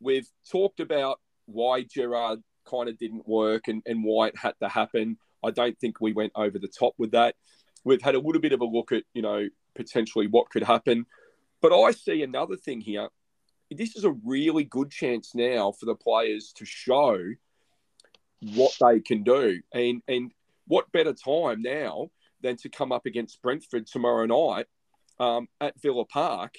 [0.00, 4.68] we've talked about why Gerrard kind of didn't work and, and why it had to
[4.68, 5.18] happen.
[5.44, 7.34] I don't think we went over the top with that.
[7.84, 11.06] We've had a little bit of a look at, you know, potentially what could happen.
[11.60, 13.08] But I see another thing here.
[13.70, 17.18] This is a really good chance now for the players to show
[18.54, 19.60] what they can do.
[19.72, 20.32] And and
[20.66, 24.66] what better time now than to come up against Brentford tomorrow night
[25.18, 26.54] um, at Villa Park?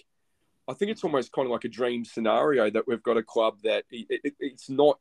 [0.68, 3.58] I think it's almost kind of like a dream scenario that we've got a club
[3.64, 5.00] that it, it, it's not.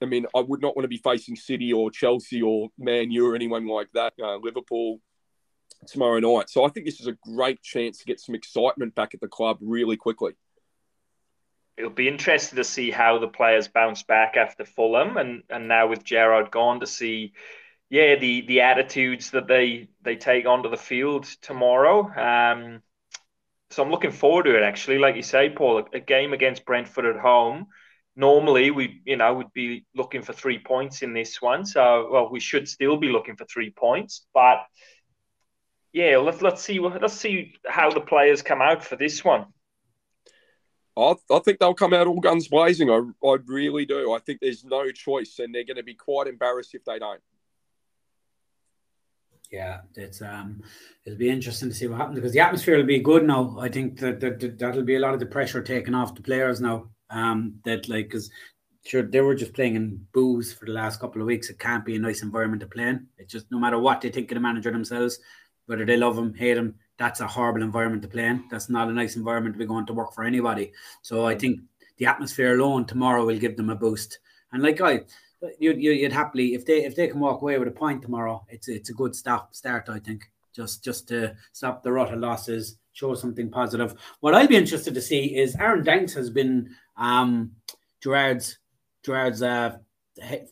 [0.00, 3.30] I mean, I would not want to be facing City or Chelsea or Man U
[3.30, 4.14] or anyone like that.
[4.20, 4.98] Uh, Liverpool,
[5.86, 6.48] tomorrow night.
[6.48, 9.28] So I think this is a great chance to get some excitement back at the
[9.28, 10.32] club really quickly.
[11.76, 15.86] It'll be interesting to see how the players bounce back after Fulham and, and now
[15.88, 17.32] with Gerrard gone to see
[17.88, 22.10] yeah the the attitudes that they they take onto the field tomorrow.
[22.14, 22.82] Um,
[23.70, 24.98] so I'm looking forward to it actually.
[24.98, 27.66] Like you say, Paul, a game against Brentford at home
[28.16, 31.64] normally we you know would be looking for three points in this one.
[31.64, 34.64] So well, we should still be looking for three points, but
[35.92, 39.46] yeah, let's let's see let's see how the players come out for this one.
[40.96, 42.90] I, I think they'll come out all guns blazing.
[42.90, 44.12] I, I really do.
[44.12, 47.20] I think there's no choice, and they're going to be quite embarrassed if they don't.
[49.50, 50.62] Yeah, it's um,
[51.04, 53.58] it'll be interesting to see what happens because the atmosphere will be good now.
[53.60, 56.22] I think that, that, that that'll be a lot of the pressure taken off the
[56.22, 56.88] players now.
[57.10, 58.30] Um, that like because
[58.84, 61.50] sure they were just playing in boos for the last couple of weeks.
[61.50, 63.06] It can't be a nice environment to play in.
[63.18, 65.18] It's just no matter what they think of the manager themselves,
[65.66, 68.44] whether they love him, hate him, that's a horrible environment to play in.
[68.50, 70.72] That's not a nice environment to be going to work for anybody.
[71.02, 71.60] So I think
[71.96, 74.18] the atmosphere alone tomorrow will give them a boost.
[74.52, 75.00] And like I,
[75.58, 78.44] you, you you'd happily if they if they can walk away with a point tomorrow,
[78.48, 79.88] it's it's a good stop start.
[79.88, 83.94] I think just just to stop the rot of losses, show something positive.
[84.20, 87.52] What I'd be interested to see is Aaron Danks has been um
[88.00, 88.58] Gerrard's
[89.04, 89.78] Gerrard's uh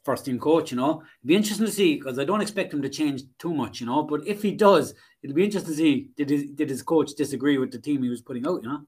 [0.05, 1.03] first team coach, you know.
[1.03, 3.87] It'd be interesting to see because I don't expect him to change too much, you
[3.87, 4.03] know.
[4.03, 7.59] But if he does, it'll be interesting to see did his did his coach disagree
[7.59, 8.81] with the team he was putting out, you know.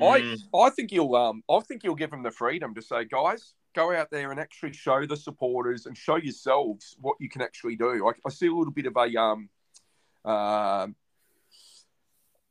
[0.00, 3.54] I I think you'll um I think he'll give him the freedom to say, guys,
[3.74, 7.76] go out there and actually show the supporters and show yourselves what you can actually
[7.76, 8.08] do.
[8.08, 9.48] I, I see a little bit of a um
[10.24, 10.94] um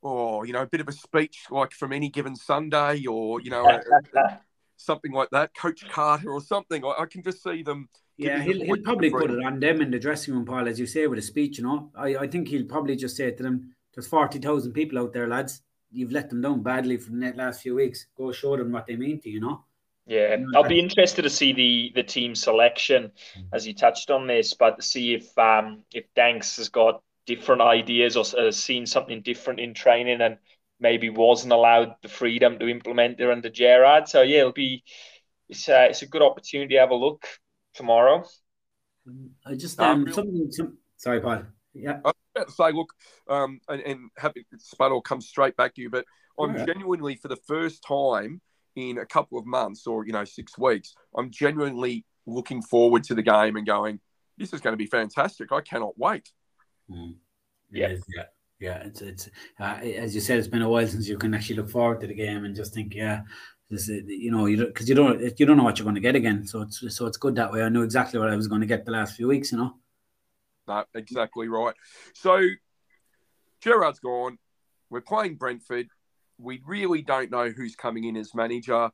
[0.02, 3.50] or you know a bit of a speech like from any given Sunday or you
[3.50, 3.80] know a,
[4.18, 4.40] a,
[4.84, 6.84] something like that, Coach Carter or something.
[6.84, 7.88] I, I can just see them.
[8.16, 10.86] Yeah, he'll, he'll probably put it on them in the dressing room, Paul, as you
[10.86, 11.58] say, with a speech.
[11.58, 14.98] You know, I, I think he'll probably just say to them, "There's forty thousand people
[14.98, 15.62] out there, lads.
[15.90, 18.06] You've let them down badly for the last few weeks.
[18.16, 19.64] Go show them what they mean to you." You know.
[20.06, 23.12] Yeah, I'll be interested to see the the team selection
[23.52, 27.62] as you touched on this, but to see if um if Danks has got different
[27.62, 30.38] ideas or has seen something different in training and
[30.82, 34.08] maybe wasn't allowed the freedom to implement it under Gerrard.
[34.08, 34.84] So yeah, it'll be
[35.48, 37.24] it's a, it's a good opportunity to have a look
[37.72, 38.24] tomorrow.
[39.46, 40.50] I just Um, um something.
[40.50, 41.44] Some, sorry, Paul.
[41.72, 42.00] Yeah.
[42.04, 42.92] I was about to say, look,
[43.28, 46.04] um, and, and have it, Spud will come straight back to you, but
[46.38, 46.66] I'm Yeah.
[46.66, 48.40] genuinely, for the first time
[48.76, 53.14] in a couple of months or, you know, six weeks, I'm genuinely looking forward to
[53.14, 54.00] the game and going,
[54.38, 55.52] this is going to be fantastic.
[55.52, 56.30] I cannot wait.
[56.90, 57.16] Mm.
[57.70, 57.96] Yeah.
[58.16, 58.24] Yeah,
[58.62, 58.78] yeah.
[58.84, 59.28] It's it's
[59.60, 62.06] uh, as you said, it's been a while since you can actually look forward to
[62.06, 63.22] the game and just think, yeah,
[63.68, 66.00] this is, you know, you because you don't you don't know what you're going to
[66.00, 66.46] get again.
[66.46, 67.62] So it's so it's good that way.
[67.62, 69.52] I knew exactly what I was going to get the last few weeks.
[69.52, 69.74] You know.
[70.68, 71.74] No, exactly right.
[72.14, 72.46] So
[73.60, 74.38] Gerrard's gone.
[74.90, 75.88] We're playing Brentford.
[76.38, 78.90] We really don't know who's coming in as manager.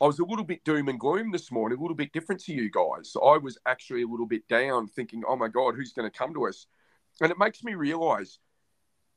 [0.00, 2.52] I was a little bit doom and gloom this morning, a little bit different to
[2.52, 3.12] you guys.
[3.22, 6.34] I was actually a little bit down, thinking, oh my God, who's going to come
[6.34, 6.66] to us?
[7.20, 8.38] And it makes me realize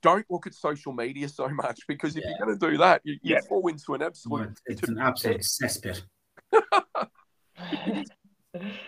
[0.06, 2.30] don't look at social media so much because if Yeah.
[2.30, 3.42] you're going to do that, you, you Yeah.
[3.50, 4.60] fall into an absolute.
[4.68, 6.02] It's, an absolute cesspit.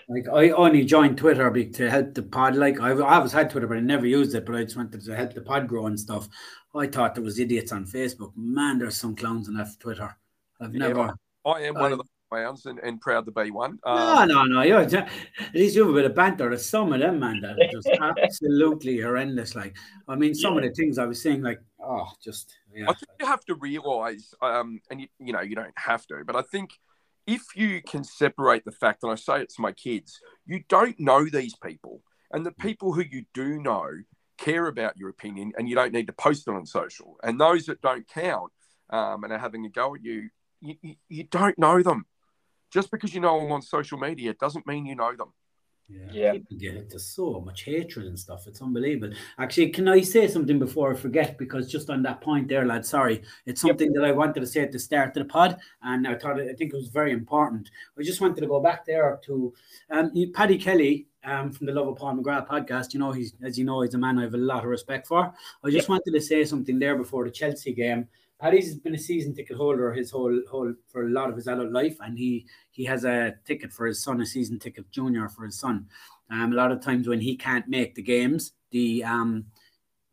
[0.07, 2.55] Like I only joined Twitter to help the pod.
[2.55, 4.45] Like I, I always had Twitter, but I never used it.
[4.45, 6.29] But I just wanted to help the pod grow and stuff.
[6.73, 8.31] I thought there was idiots on Facebook.
[8.37, 10.15] Man, there's some clowns on Twitter.
[10.61, 11.13] I've Yeah, never.
[11.45, 13.79] I am one I- of the and, and proud to be one.
[13.85, 14.61] No, Um, no, no.
[14.61, 15.09] You're, at
[15.53, 16.49] least you have a bit of banter.
[16.49, 17.87] There's some of them, man, that are just
[18.23, 19.55] absolutely horrendous.
[19.55, 22.85] Like, I mean, some of the things I was saying, like, oh, just yeah.
[22.85, 26.23] I think you have to realize, um, and you, you know, you don't have to,
[26.25, 26.71] but I think
[27.25, 30.99] if you can separate the fact, and I say it to my kids, you don't
[30.99, 33.89] know these people, and the people who you do know
[34.37, 37.17] care about your opinion, and you don't need to post it on social.
[37.23, 38.51] And those that don't count
[38.89, 40.29] um, and are having a go at you,
[40.61, 42.05] you, you, you don't know them.
[42.71, 45.33] Just because you know them on social media doesn't mean you know them.
[45.89, 46.07] Yeah.
[46.11, 46.31] yeah.
[46.33, 48.45] People get into so much hatred and stuff.
[48.45, 49.15] It's unbelievable.
[49.39, 51.37] Actually, can I say something before I forget?
[51.37, 53.23] Because just on that point there, lad, sorry.
[53.45, 56.15] It's something that I wanted to say at the start of the pod, and I
[56.15, 57.69] thought I think it was very important.
[57.97, 59.53] I just wanted to go back there to
[59.89, 62.93] um, Paddy Kelly um, from the Love of Paul McGrath podcast.
[62.93, 65.07] You know, he's as you know, he's a man I have a lot of respect
[65.07, 65.33] for.
[65.63, 68.09] I just wanted to say something there before the Chelsea game.
[68.39, 71.71] Paddy's been a season ticket holder his whole whole for a lot of his adult
[71.71, 75.45] life, and he he has a ticket for his son, a season ticket junior for
[75.45, 75.87] his son.
[76.29, 79.45] Um, a lot of times when he can't make the games, the um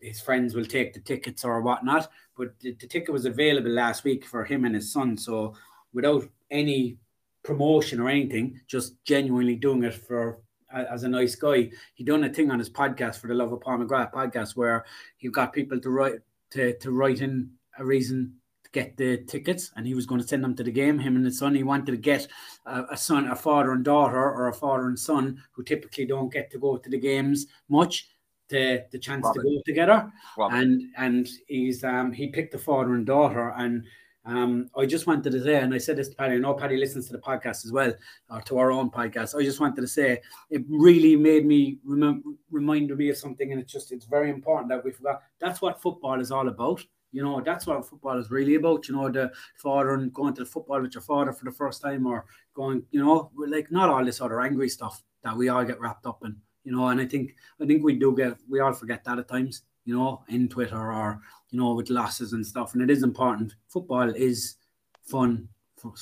[0.00, 2.08] his friends will take the tickets or whatnot.
[2.36, 5.16] But the, the ticket was available last week for him and his son.
[5.16, 5.54] So
[5.92, 6.98] without any
[7.42, 10.40] promotion or anything, just genuinely doing it for
[10.74, 11.70] as a nice guy.
[11.94, 14.84] He done a thing on his podcast for the Love of Paul McGrath podcast where
[15.16, 19.72] he got people to write to, to write in a reason to get the tickets
[19.76, 20.98] and he was going to send them to the game.
[20.98, 22.26] Him and his son, he wanted to get
[22.66, 26.32] a, a son, a father and daughter, or a father and son who typically don't
[26.32, 28.08] get to go to the games much.
[28.50, 30.12] The, the chance to go together
[30.52, 33.84] and and he's um he picked the father and daughter and
[34.26, 36.78] Um, I just wanted to say, and I said this to Paddy, I know Paddy
[36.78, 37.92] listens to the podcast as well,
[38.30, 39.34] or to our own podcast.
[39.34, 43.60] I just wanted to say it really made me remember, reminded me of something, and
[43.60, 45.20] it's just it's very important that we forgot.
[45.40, 46.82] That's what football is all about.
[47.14, 48.88] You know, that's what football is really about.
[48.88, 51.80] You know, the father and going to the football with your father for the first
[51.80, 55.64] time, or going, you know, like not all this other angry stuff that we all
[55.64, 56.36] get wrapped up in.
[56.64, 59.28] You know, and I think I think we do get we all forget that at
[59.28, 59.62] times.
[59.84, 63.54] You know, in Twitter or you know with losses and stuff, and it is important.
[63.68, 64.56] Football is
[65.04, 65.92] fun for,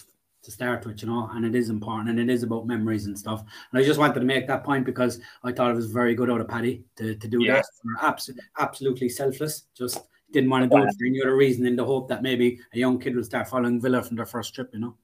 [0.43, 3.19] to start with, you know, and it is important and it is about memories and
[3.19, 3.45] stuff.
[3.71, 6.31] And I just wanted to make that point because I thought it was very good
[6.31, 7.65] out of Paddy to, to do that.
[7.83, 9.65] For abs- absolutely selfless.
[9.77, 12.61] Just didn't want to do it for any other reason in the hope that maybe
[12.75, 14.97] a young kid will start following Villa from their first trip, you know.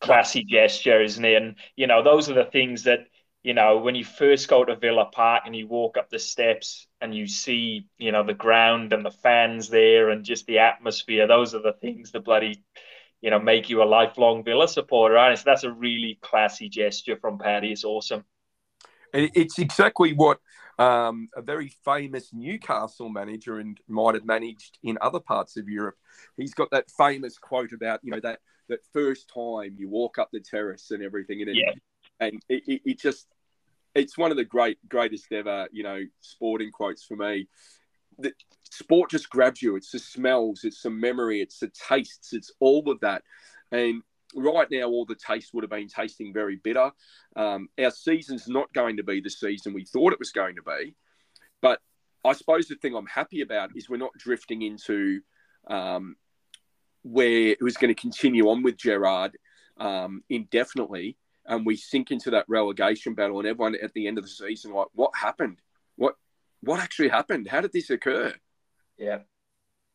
[0.00, 1.42] classy gesture, isn't it?
[1.42, 3.06] And you know, those are the things that
[3.42, 6.86] you know when you first go to Villa Park and you walk up the steps
[7.00, 11.26] and you see you know the ground and the fans there and just the atmosphere.
[11.26, 12.62] Those are the things that bloody
[13.20, 15.16] you know make you a lifelong Villa supporter.
[15.16, 17.72] And so that's a really classy gesture from Paddy.
[17.72, 18.24] It's awesome.
[19.12, 20.38] And it's exactly what
[20.78, 25.96] um, a very famous Newcastle manager and might have managed in other parts of Europe.
[26.36, 30.30] He's got that famous quote about you know that that first time you walk up
[30.32, 31.72] the terrace and everything, and it, Yeah.
[32.20, 33.28] and it, it, it just
[33.94, 37.48] it's one of the great greatest ever you know sporting quotes for me.
[38.18, 38.32] The
[38.70, 39.76] sport just grabs you.
[39.76, 43.22] It's the smells, it's the memory, it's the tastes, it's all of that,
[43.72, 44.02] and
[44.34, 46.90] right now all the tastes would have been tasting very bitter.
[47.36, 50.62] Um, our season's not going to be the season we thought it was going to
[50.62, 50.94] be.
[51.60, 51.80] But
[52.24, 55.20] I suppose the thing I'm happy about is we're not drifting into
[55.68, 56.16] um,
[57.02, 59.36] where it was going to continue on with Gerrard
[59.78, 61.16] um, indefinitely.
[61.46, 64.72] And we sink into that relegation battle, and everyone at the end of the season,
[64.72, 65.58] like, what happened?
[65.96, 66.14] What
[66.62, 67.48] what actually happened?
[67.48, 68.32] How did this occur?
[68.96, 69.18] Yeah.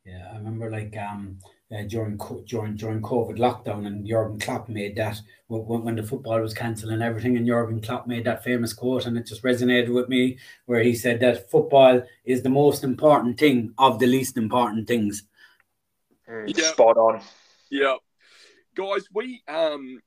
[0.06, 1.40] Yeah, I remember like um
[1.72, 2.18] uh, during
[2.48, 6.92] during during COVID lockdown, and Jurgen Klopp made that when, when the football was cancelled
[6.92, 10.38] and everything, and Jurgen Klopp made that famous quote, and it just resonated with me,
[10.66, 15.24] where he said that football is the most important thing of the least important things.
[16.28, 16.72] Mm, Yeah.
[16.72, 17.22] Spot on.
[17.70, 17.98] Yeah,
[18.76, 20.02] guys, we um,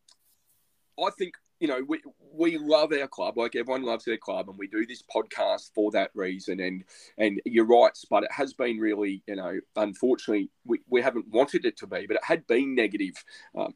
[0.98, 2.00] I think you know we
[2.34, 5.92] we love our club like everyone loves their club, and we do this podcast for
[5.92, 6.58] that reason.
[6.58, 6.82] And
[7.18, 11.64] and you're right, but it has been really you know unfortunately we, we haven't wanted
[11.64, 13.14] it to be, but it had been negative.
[13.56, 13.74] Um,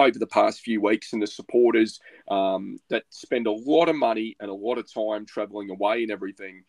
[0.00, 4.36] over the past few weeks, and the supporters um, that spend a lot of money
[4.40, 6.64] and a lot of time traveling away and everything,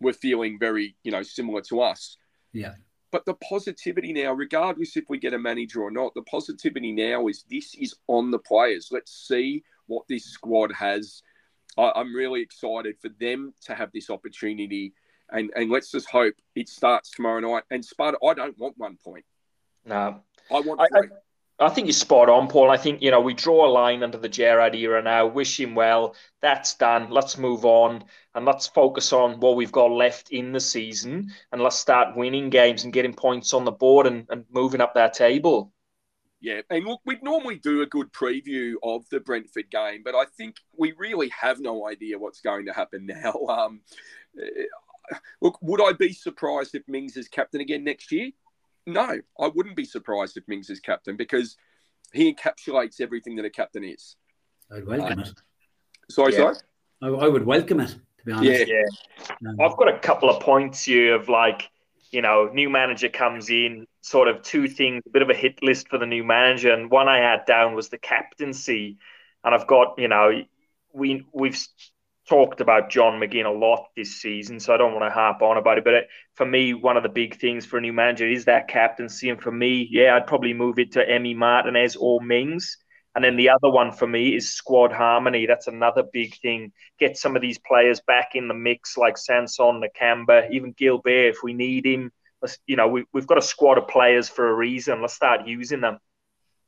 [0.00, 2.16] were feeling very, you know, similar to us.
[2.52, 2.74] Yeah.
[3.10, 7.26] But the positivity now, regardless if we get a manager or not, the positivity now
[7.26, 8.88] is this is on the players.
[8.92, 11.22] Let's see what this squad has.
[11.76, 14.94] I, I'm really excited for them to have this opportunity,
[15.30, 17.64] and and let's just hope it starts tomorrow night.
[17.70, 19.24] And Sparta, I don't want one point.
[19.84, 20.20] No.
[20.50, 21.08] I want I, I, three.
[21.60, 22.70] I think you're spot on, Paul.
[22.70, 25.26] I think, you know, we draw a line under the Gerrard era now.
[25.26, 26.16] Wish him well.
[26.40, 27.10] That's done.
[27.10, 31.60] Let's move on and let's focus on what we've got left in the season and
[31.60, 35.12] let's start winning games and getting points on the board and, and moving up that
[35.12, 35.70] table.
[36.40, 40.24] Yeah, and look, we'd normally do a good preview of the Brentford game, but I
[40.24, 43.32] think we really have no idea what's going to happen now.
[43.50, 43.80] Um,
[44.40, 44.64] eh,
[45.42, 48.30] look, would I be surprised if Mings is captain again next year?
[48.86, 51.56] No, I wouldn't be surprised if Mings is captain because
[52.12, 54.16] he encapsulates everything that a captain is.
[54.72, 55.30] I'd welcome it.
[56.10, 56.38] Sorry, Yeah.
[56.38, 56.56] sorry.
[57.02, 58.66] I, I would welcome it, to be honest.
[58.66, 58.82] Yeah.
[59.42, 59.50] Yeah.
[59.50, 61.69] Um, I've got a couple of points here of like,
[62.10, 65.62] you know, new manager comes in, sort of two things, a bit of a hit
[65.62, 66.72] list for the new manager.
[66.72, 68.98] And one I had down was the captaincy.
[69.44, 70.42] And I've got, you know,
[70.92, 71.58] we we've
[72.28, 75.56] talked about John McGinn a lot this season, so I don't want to harp on
[75.56, 75.84] about it.
[75.84, 78.68] But it, for me, one of the big things for a new manager is that
[78.68, 79.30] captaincy.
[79.30, 82.76] And for me, yeah, I'd probably move it to Emi Martinez or Mings.
[83.14, 85.46] And then the other one for me is squad harmony.
[85.46, 86.72] That's another big thing.
[86.98, 91.38] Get some of these players back in the mix, like Sanson, Nakamba, even Gilbert, if
[91.42, 92.12] we need him.
[92.40, 95.00] Let's, you know, we, we've got a squad of players for a reason.
[95.00, 95.98] Let's start using them.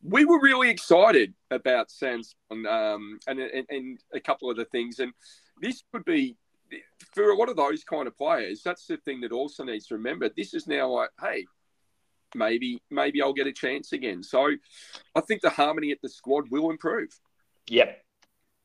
[0.03, 2.37] we were really excited about Sanson
[2.69, 5.13] um, and, and and a couple of the things, and
[5.61, 6.37] this could be
[7.15, 8.63] for a lot of those kind of players.
[8.65, 10.29] That's the thing that also needs to remember.
[10.29, 11.47] This is now like, hey,
[12.35, 14.23] maybe maybe I'll get a chance again.
[14.23, 14.51] So,
[15.15, 17.11] I think the harmony at the squad will improve.
[17.69, 18.03] Yep.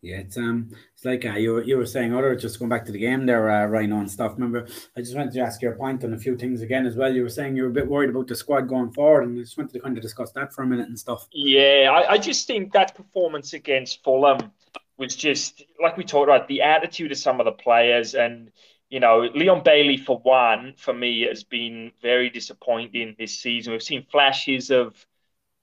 [0.02, 2.86] Yeah, it's um, it's like uh, you were you were saying other just going back
[2.86, 4.34] to the game there, uh, Rhino and stuff.
[4.34, 7.12] Remember, I just wanted to ask your point on a few things again as well.
[7.12, 9.42] You were saying you were a bit worried about the squad going forward, and I
[9.42, 11.28] just wanted to kind of discuss that for a minute and stuff.
[11.32, 14.52] Yeah, I, I just think that performance against Fulham
[14.98, 18.52] was just like we talked about the attitude of some of the players, and
[18.90, 23.74] you know, Leon Bailey for one, for me, has been very disappointing this season.
[23.74, 24.96] We've seen flashes of,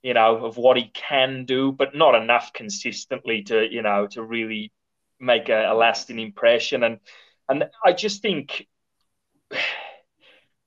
[0.03, 4.23] you know, of what he can do, but not enough consistently to, you know, to
[4.23, 4.73] really
[5.21, 6.83] make a, a lasting impression.
[6.83, 7.01] And
[7.49, 8.67] and I just think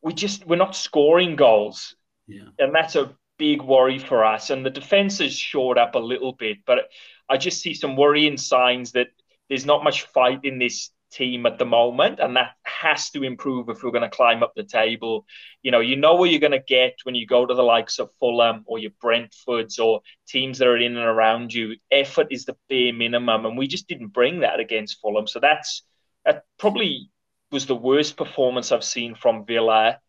[0.02, 1.96] we just we're not scoring goals,
[2.28, 2.50] Yeah.
[2.60, 4.50] and that's a big worry for us.
[4.50, 6.90] And the defense has shored up a little bit, but
[7.30, 9.08] I just see some worrying signs that
[9.50, 13.70] there's not much fight in this team at the moment, and that has to improve
[13.70, 15.26] if we're going to climb up the table.
[15.62, 18.00] You know, you know what you're going to get when you go to the likes
[18.00, 21.76] of Fulham or your Brentfords or teams that are in and around you.
[21.92, 25.28] Effort is the bare minimum, and we just didn't bring that against Fulham.
[25.28, 25.84] So that's
[26.26, 27.10] that probably
[27.52, 30.00] was the worst performance I've seen from Villa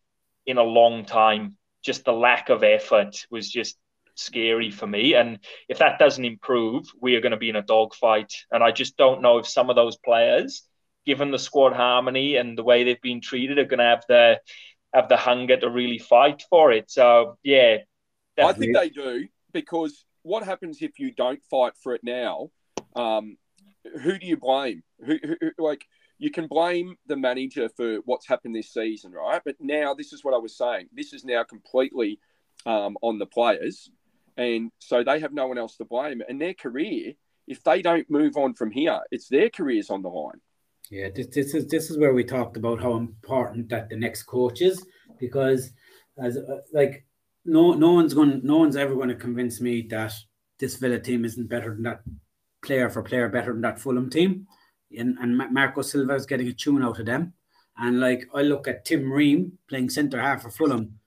[0.45, 1.55] in a long time.
[1.81, 3.77] Just the lack of effort was just
[4.15, 5.13] scary for me.
[5.15, 8.33] And if that doesn't improve, we are going to be in a dogfight.
[8.51, 10.67] And I just don't know if some of those players,
[11.09, 14.39] given the squad harmony and the way they've been treated, are going to have the
[14.93, 16.91] have the hunger to really fight for it.
[16.91, 17.77] So yeah,
[18.37, 22.51] I think they do because what happens if you don't fight for it now?
[22.95, 23.37] Um,
[24.03, 24.83] who do you blame?
[25.03, 25.83] Who, who, who- like
[26.19, 29.41] you can blame the manager for what's happened this season, right?
[29.43, 30.89] But now this is what I was saying.
[30.93, 32.19] This is now completely
[32.67, 33.89] um, on the players,
[34.37, 36.21] and so they have no one else to blame.
[36.29, 37.13] And their career,
[37.47, 40.39] if they don't move on from here, it's their careers on the line.
[40.89, 44.23] Yeah, this, this is this is where we talked about how important that the next
[44.23, 44.83] coach is
[45.19, 45.71] because
[46.17, 47.05] as uh, like
[47.45, 50.13] no no one's going no one's ever going to convince me that
[50.57, 52.01] this Villa team isn't better than that
[52.63, 54.47] player for player better than that Fulham team,
[54.97, 57.33] and and Marco Silva is getting a tune out of them,
[57.77, 60.99] and like I look at Tim Ream playing centre half for Fulham.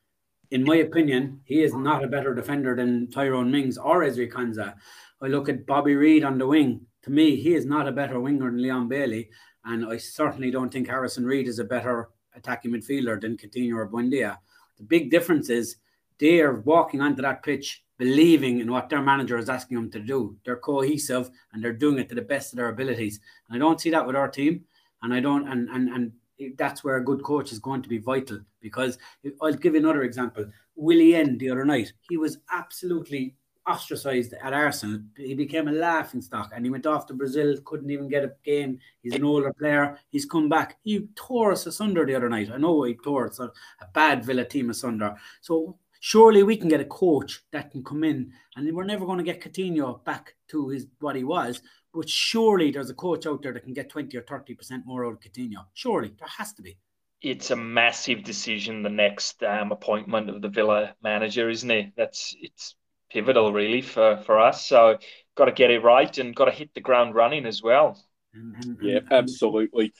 [0.52, 4.74] In my opinion, he is not a better defender than Tyrone Mings or Ezri Konsa.
[5.20, 6.82] I look at Bobby Reid on the wing.
[7.04, 9.30] To me, he is not a better winger than Leon Bailey.
[9.64, 13.88] And I certainly don't think Harrison Reed is a better attacking midfielder than Coutinho or
[13.88, 14.38] Buendia.
[14.78, 15.76] The big difference is
[16.18, 20.00] they are walking onto that pitch believing in what their manager is asking them to
[20.00, 20.36] do.
[20.44, 23.20] They're cohesive and they're doing it to the best of their abilities.
[23.48, 24.64] And I don't see that with our team.
[25.02, 26.12] And I don't, and and and
[26.56, 28.98] that's where a good coach is going to be vital because
[29.40, 30.46] I'll give you another example.
[30.74, 33.34] Willian the other night, he was absolutely
[33.68, 35.00] ostracized at Arsenal.
[35.16, 38.32] He became a laughing stock and he went off to Brazil, couldn't even get a
[38.44, 38.78] game.
[39.02, 39.98] He's an older player.
[40.10, 40.78] He's come back.
[40.82, 42.50] He tore us asunder the other night.
[42.52, 45.14] I know he tore us a, a bad Villa team asunder.
[45.40, 49.18] So surely we can get a coach that can come in and we're never going
[49.18, 51.62] to get Coutinho back to his what he was.
[51.94, 55.12] But surely there's a coach out there that can get 20 or 30% more out
[55.12, 55.66] of Coutinho.
[55.74, 56.78] Surely there has to be.
[57.20, 58.82] it's a massive decision.
[58.82, 61.92] The next um, appointment of the Villa manager, isn't it?
[61.96, 62.74] That's it's
[63.12, 64.66] pivotal, really, for for us.
[64.66, 64.98] So
[65.34, 68.02] got to get it right and got to hit the ground running as well.
[68.34, 69.92] And, and, Yeah, absolutely.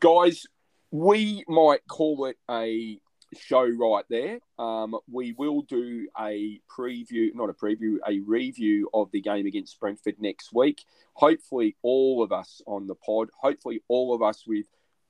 [0.00, 0.46] Guys,
[0.90, 2.98] we might call it a
[3.36, 4.38] show right there.
[4.58, 9.78] Um, we will do a preview, not a preview, a review of the game against
[9.80, 10.82] Brentford next week.
[11.14, 14.66] Hopefully, all of us on the pod, hopefully, all of us with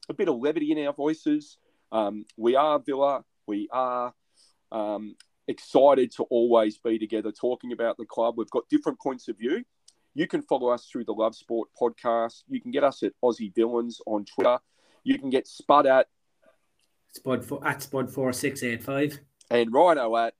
[0.08, 1.58] a bit of levity in our voices.
[1.92, 3.24] Um, we are Villa.
[3.46, 4.12] We are
[4.72, 5.16] um,
[5.48, 8.34] excited to always be together talking about the club.
[8.36, 9.64] We've got different points of view.
[10.14, 12.42] You can follow us through the Love Sport podcast.
[12.48, 14.58] You can get us at Aussie Villains on Twitter.
[15.04, 16.06] You can get Spud at
[17.14, 19.18] Spud for, at Spud four six eight five.
[19.50, 20.34] and Rhino at,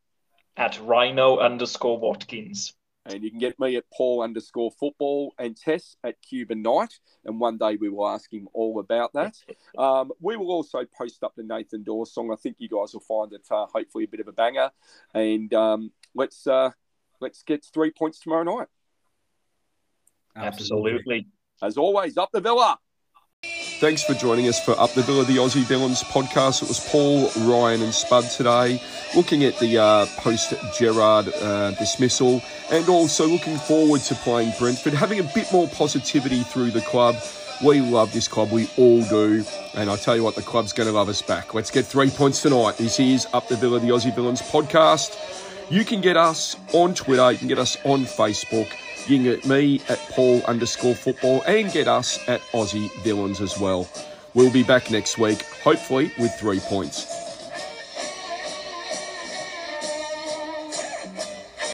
[0.57, 2.75] At Rhino underscore Watkins.
[3.09, 6.99] And you can get me at Paul underscore football and Tess at Cuban Night.
[7.25, 9.37] And one day we will ask him all about that.
[9.77, 12.33] Um, we will also post up the Nathan Dawes song.
[12.33, 14.71] I think you guys will find it uh, hopefully a bit of a banger.
[15.15, 16.71] And um, let's uh,
[17.21, 18.67] let's get three points tomorrow night.
[20.35, 21.29] Absolutely.
[21.63, 22.79] As always, up the Villa.
[23.79, 26.65] Thanks for joining us for Up the Villa, the Aussie Villains podcast.
[26.65, 28.83] It was Paul, Ryan, and Spud today,
[29.15, 34.95] looking at the uh, post Gerrard uh, dismissal and also looking forward to playing Brentford,
[34.95, 37.15] having a bit more positivity through the club.
[37.65, 39.45] We love this club, we all do.
[39.75, 41.55] And I tell you what, the club's going to love us back.
[41.55, 42.79] Let's get three points tonight.
[42.79, 45.17] This is Up the Villa, the Aussie Villains podcast.
[45.71, 48.67] You can get us on Twitter, you can get us on Facebook.
[49.09, 53.59] You can get me at Paul underscore football and get us at Aussie Villains as
[53.59, 53.89] well.
[54.35, 57.28] We'll be back next week, hopefully with three points.